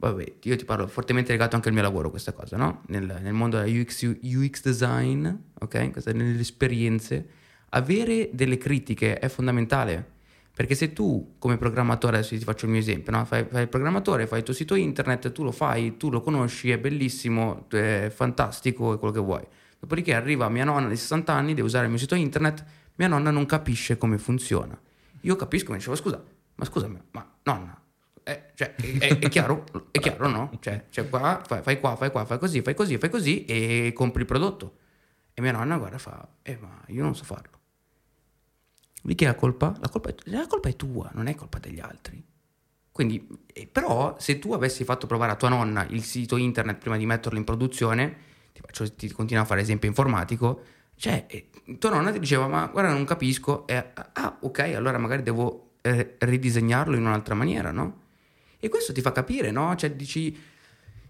vabbè, 0.10 0.34
io 0.42 0.56
ti 0.56 0.66
parlo 0.66 0.88
fortemente 0.88 1.32
legato 1.32 1.56
anche 1.56 1.68
al 1.68 1.74
mio 1.74 1.84
lavoro 1.84 2.10
questa 2.10 2.34
cosa, 2.34 2.58
no? 2.58 2.82
Nel, 2.88 3.20
nel 3.22 3.34
mondo 3.34 3.58
della 3.58 3.80
UX, 3.80 4.04
UX 4.04 4.64
design, 4.64 5.28
ok? 5.60 5.92
Queste- 5.92 6.14
nelle 6.14 6.40
esperienze, 6.40 7.28
avere 7.70 8.30
delle 8.34 8.58
critiche 8.58 9.20
è 9.20 9.28
fondamentale. 9.28 10.20
Perché 10.54 10.76
se 10.76 10.92
tu, 10.92 11.36
come 11.40 11.58
programmatore, 11.58 12.18
adesso 12.18 12.38
ti 12.38 12.44
faccio 12.44 12.66
il 12.66 12.72
mio 12.72 12.82
esempio, 12.82 13.12
no? 13.12 13.24
fai, 13.26 13.46
fai 13.50 13.62
il 13.64 13.70
programmatore, 13.70 14.28
fai 14.28 14.40
il 14.40 14.44
tuo 14.44 14.54
sito 14.54 14.76
internet, 14.76 15.32
tu 15.32 15.44
lo 15.44 15.52
fai, 15.52 15.96
tu 15.98 16.10
lo 16.10 16.22
conosci, 16.22 16.72
è 16.72 16.78
bellissimo, 16.78 17.68
è 17.70 18.12
fantastico, 18.14 18.94
è 18.94 18.98
quello 18.98 19.14
che 19.14 19.22
vuoi. 19.22 19.44
Dopodiché 19.80 20.14
arriva 20.14 20.50
mia 20.50 20.66
nonna 20.66 20.90
di 20.90 20.98
60 20.98 21.34
anni, 21.34 21.54
deve 21.54 21.68
usare 21.68 21.86
il 21.86 21.90
mio 21.90 22.00
sito 22.00 22.16
internet, 22.16 22.64
mia 22.96 23.08
nonna 23.08 23.32
non 23.32 23.46
capisce 23.46 23.98
come 23.98 24.18
funziona. 24.18 24.80
Io 25.22 25.36
capisco, 25.36 25.72
mi 25.72 25.78
dicevo, 25.78 25.96
scusa, 25.96 26.22
ma 26.56 26.66
scusami, 26.66 27.00
ma 27.12 27.28
nonna, 27.44 27.81
eh, 28.24 28.52
cioè, 28.56 28.76
è, 28.76 29.20
è- 29.20 29.30
chiaro, 29.30 29.66
è 29.92 30.00
chiaro, 30.00 30.28
no? 30.28 30.52
Cioè, 30.60 30.86
cioè 30.90 31.10
qua, 31.10 31.42
fai, 31.46 31.62
fai 31.62 31.80
qua, 31.80 31.96
fai 31.96 32.12
qua, 32.12 32.26
fai 32.26 32.38
così, 32.38 32.62
fai 32.62 32.74
così, 32.74 32.98
fai 32.98 33.10
così 33.10 33.46
e 33.46 33.92
compri 33.94 34.22
il 34.22 34.28
prodotto. 34.28 34.78
E 35.34 35.42
mia 35.42 35.52
nonna 35.52 35.78
guarda 35.78 35.98
fa, 35.98 36.28
eh 36.42 36.58
ma 36.60 36.82
io 36.88 37.04
non 37.04 37.16
so 37.16 37.24
farlo. 37.24 37.60
Di 39.04 39.16
chi 39.16 39.24
è 39.24 39.28
la 39.28 39.36
colpa? 39.36 39.76
La 39.80 39.90
colpa 39.90 40.10
è, 40.10 40.16
la 40.26 40.46
colpa 40.48 40.70
è 40.70 40.76
tua, 40.76 41.10
non 41.14 41.28
è 41.28 41.36
colpa 41.36 41.58
degli 41.58 41.80
altri. 41.80 42.24
Quindi, 42.92 43.28
eh, 43.54 43.68
però, 43.68 44.16
se 44.20 44.38
tu 44.38 44.54
avessi 44.54 44.84
fatto 44.84 45.08
provare 45.08 45.32
a 45.32 45.36
tua 45.36 45.50
nonna 45.50 45.86
il 45.90 46.04
sito 46.04 46.38
internet 46.38 46.78
prima 46.78 46.98
di 46.98 47.06
metterlo 47.06 47.38
in 47.38 47.46
produzione, 47.46 48.16
ti, 48.54 48.62
faccio, 48.62 48.94
ti 48.94 49.10
continuo 49.12 49.44
a 49.44 49.46
fare 49.46 49.62
esempio 49.62 49.88
informatico, 49.88 50.64
cioè, 50.96 51.26
eh, 51.28 51.50
tua 51.80 51.90
nonna 51.90 52.12
ti 52.12 52.20
diceva, 52.20 52.48
ma 52.48 52.68
guarda, 52.68 52.92
non 52.92 53.06
capisco, 53.06 53.66
e, 53.66 53.76
ah, 53.94 54.38
ok, 54.42 54.60
allora 54.76 54.98
magari 55.00 55.24
devo 55.24 55.72
eh, 55.82 56.18
ridisegnarlo 56.20 56.96
in 56.96 57.06
un'altra 57.06 57.34
maniera, 57.34 57.72
no? 57.72 58.00
E 58.64 58.70
questo 58.70 58.94
ti 58.94 59.02
fa 59.02 59.12
capire, 59.12 59.50
no? 59.50 59.76
Cioè, 59.76 59.92
dici, 59.96 60.38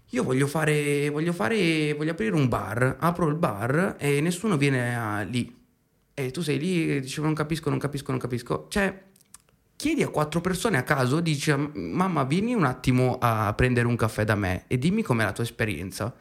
io 0.08 0.22
voglio 0.22 0.46
fare, 0.46 1.10
voglio 1.10 1.34
fare, 1.34 1.92
voglio 1.94 2.12
aprire 2.12 2.34
un 2.34 2.48
bar, 2.48 2.96
apro 2.98 3.28
il 3.28 3.34
bar 3.34 3.96
e 3.98 4.22
nessuno 4.22 4.56
viene 4.56 4.96
a- 4.96 5.20
lì. 5.20 5.54
E 6.14 6.30
tu 6.30 6.40
sei 6.40 6.58
lì 6.58 6.96
e 6.96 7.00
dici, 7.00 7.20
non 7.20 7.34
capisco, 7.34 7.68
non 7.68 7.78
capisco, 7.78 8.10
non 8.10 8.20
capisco. 8.20 8.66
Cioè, 8.70 9.02
chiedi 9.76 10.02
a 10.02 10.08
quattro 10.08 10.40
persone 10.40 10.78
a 10.78 10.82
caso, 10.82 11.20
dici, 11.20 11.52
mamma, 11.74 12.24
vieni 12.24 12.54
un 12.54 12.64
attimo 12.64 13.18
a 13.20 13.52
prendere 13.54 13.86
un 13.86 13.96
caffè 13.96 14.24
da 14.24 14.34
me 14.34 14.64
e 14.66 14.78
dimmi 14.78 15.02
com'è 15.02 15.24
la 15.24 15.32
tua 15.32 15.44
esperienza. 15.44 16.14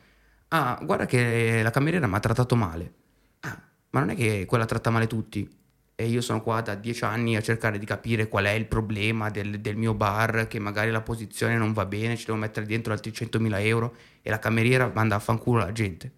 Ah, 0.50 0.78
guarda 0.84 1.06
che 1.06 1.62
la 1.64 1.72
cameriera 1.72 2.08
mi 2.08 2.16
ha 2.16 2.20
trattato 2.20 2.56
male. 2.58 2.94
Ah, 3.42 3.58
ma 3.92 4.00
non 4.02 4.10
è 4.10 4.16
che 4.16 4.46
quella 4.46 4.66
tratta 4.66 4.90
male 4.90 5.08
tutti. 5.08 5.50
E 5.96 6.08
io 6.08 6.22
sono 6.22 6.42
qua 6.42 6.62
da 6.62 6.74
dieci 6.76 7.04
anni 7.04 7.36
a 7.36 7.42
cercare 7.42 7.78
di 7.78 7.86
capire 7.86 8.28
qual 8.28 8.46
è 8.46 8.52
il 8.52 8.66
problema 8.66 9.30
del, 9.30 9.60
del 9.62 9.76
mio 9.76 9.94
bar, 9.94 10.48
che 10.48 10.58
magari 10.60 10.90
la 10.90 11.02
posizione 11.02 11.58
non 11.58 11.74
va 11.74 11.86
bene, 11.86 12.18
ci 12.18 12.26
devo 12.26 12.38
mettere 12.38 12.66
dentro 12.66 12.92
altri 12.94 13.12
100.000 13.12 13.60
euro 13.66 13.96
e 14.22 14.30
la 14.30 14.40
cameriera 14.40 14.92
manda 14.94 15.16
a 15.16 15.20
fanculo 15.20 15.60
la 15.60 15.72
gente. 15.72 16.12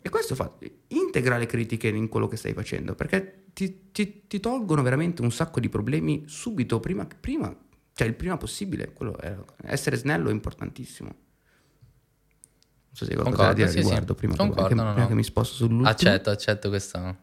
E 0.00 0.08
questo 0.08 0.34
fa, 0.34 0.52
integra 0.88 1.38
le 1.38 1.46
critiche 1.46 1.88
in 1.88 2.08
quello 2.08 2.28
che 2.28 2.36
stai 2.36 2.52
facendo, 2.52 2.94
perché 2.94 3.46
ti, 3.54 3.90
ti- 3.90 4.26
ti 4.26 4.38
tolgono 4.38 4.82
veramente 4.82 5.22
un 5.22 5.32
sacco 5.32 5.58
di 5.60 5.68
problemi 5.68 6.24
subito, 6.26 6.78
prima, 6.78 7.06
prima 7.18 7.56
cioè 7.96 8.08
il 8.08 8.14
prima 8.14 8.36
possibile. 8.36 8.92
Quello 8.92 9.16
è- 9.18 9.34
essere 9.62 9.96
snello 9.96 10.28
è 10.28 10.32
importantissimo. 10.32 11.08
Non 11.08 11.16
so 12.92 13.04
se 13.04 13.10
hai 13.12 13.16
qualcosa 13.16 13.36
da 13.36 13.48
Concordo, 13.48 13.54
dire 13.54 13.68
sì, 13.68 13.76
al 13.78 13.82
sì. 13.82 13.88
riguardo, 13.88 14.14
prima, 14.14 14.32
che- 14.32 14.38
Concordo, 14.38 14.66
prima 14.66 14.82
no, 14.82 14.88
prima 14.90 15.02
no. 15.04 15.08
che 15.08 15.14
mi 15.16 15.22
sposto 15.24 15.54
sull'ultimo. 15.54 15.88
Accetto, 15.88 16.30
accetto 16.30 16.68
questa. 16.68 17.16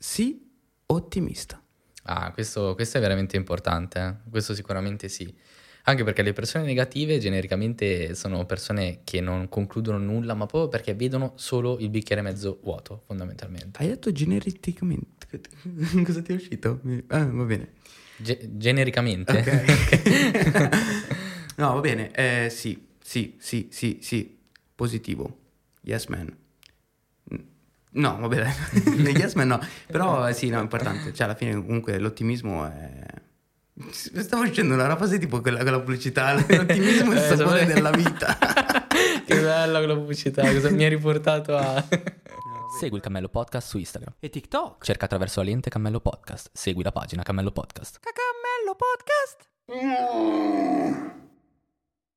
Sì, 0.00 0.50
ottimista. 0.86 1.62
Ah, 2.04 2.32
questo, 2.32 2.74
questo 2.74 2.96
è 2.96 3.02
veramente 3.02 3.36
importante, 3.36 4.00
eh. 4.00 4.14
questo 4.30 4.54
sicuramente 4.54 5.08
sì. 5.08 5.30
Anche 5.84 6.04
perché 6.04 6.22
le 6.22 6.32
persone 6.32 6.64
negative 6.64 7.18
genericamente 7.18 8.14
sono 8.14 8.46
persone 8.46 9.00
che 9.04 9.20
non 9.20 9.50
concludono 9.50 9.98
nulla, 9.98 10.32
ma 10.32 10.46
proprio 10.46 10.70
perché 10.70 10.94
vedono 10.94 11.34
solo 11.36 11.78
il 11.80 11.90
bicchiere 11.90 12.22
mezzo 12.22 12.60
vuoto, 12.62 13.02
fondamentalmente. 13.04 13.78
Hai 13.82 13.88
detto 13.88 14.10
genericamente. 14.10 15.42
Cosa 16.02 16.22
ti 16.22 16.32
è 16.32 16.34
uscito? 16.34 16.80
Ah, 17.08 17.26
va 17.26 17.44
bene. 17.44 17.72
Ge- 18.16 18.56
genericamente. 18.56 19.38
Ok. 19.38 20.76
no, 21.56 21.74
va 21.74 21.80
bene. 21.80 22.10
Eh, 22.12 22.48
sì, 22.48 22.86
sì, 23.02 23.36
sì, 23.38 23.68
sì, 23.70 23.98
sì. 24.00 24.38
Positivo. 24.74 25.40
Yes, 25.82 26.06
man. 26.06 26.39
No, 27.92 28.18
va 28.18 28.28
bene. 28.28 28.54
yes, 29.16 29.34
man 29.34 29.48
no. 29.48 29.60
Però 29.86 30.30
sì, 30.32 30.48
no, 30.48 30.58
è 30.58 30.62
importante. 30.62 31.12
Cioè, 31.12 31.26
alla 31.26 31.34
fine 31.34 31.54
comunque 31.54 31.98
l'ottimismo 31.98 32.66
è... 32.66 33.04
Stavo 33.90 34.44
facendo 34.44 34.74
una 34.74 34.96
fase 34.96 35.18
tipo 35.18 35.40
quella, 35.40 35.62
quella 35.62 35.80
pubblicità, 35.80 36.34
l'ottimismo 36.34 37.12
è 37.12 37.16
il 37.16 37.22
Eh, 37.32 37.36
sapore 37.36 37.66
della 37.66 37.90
vita. 37.90 38.36
che 39.26 39.40
bella 39.40 39.78
quella 39.78 39.94
pubblicità, 39.94 40.42
cosa 40.52 40.70
mi 40.70 40.84
ha 40.84 40.88
riportato 40.88 41.56
a... 41.56 41.82
Segui 42.78 42.98
il 42.98 43.02
Cammello 43.02 43.28
Podcast 43.28 43.68
su 43.68 43.78
Instagram. 43.78 44.14
E 44.20 44.30
TikTok. 44.30 44.84
Cerca 44.84 45.06
attraverso 45.06 45.40
la 45.40 45.46
lente 45.46 45.70
Cammello 45.70 46.00
Podcast. 46.00 46.50
Segui 46.52 46.84
la 46.84 46.92
pagina 46.92 47.22
Cammello 47.22 47.50
Podcast. 47.50 47.98
Cacamello 48.00 48.76
podcast. 48.76 49.48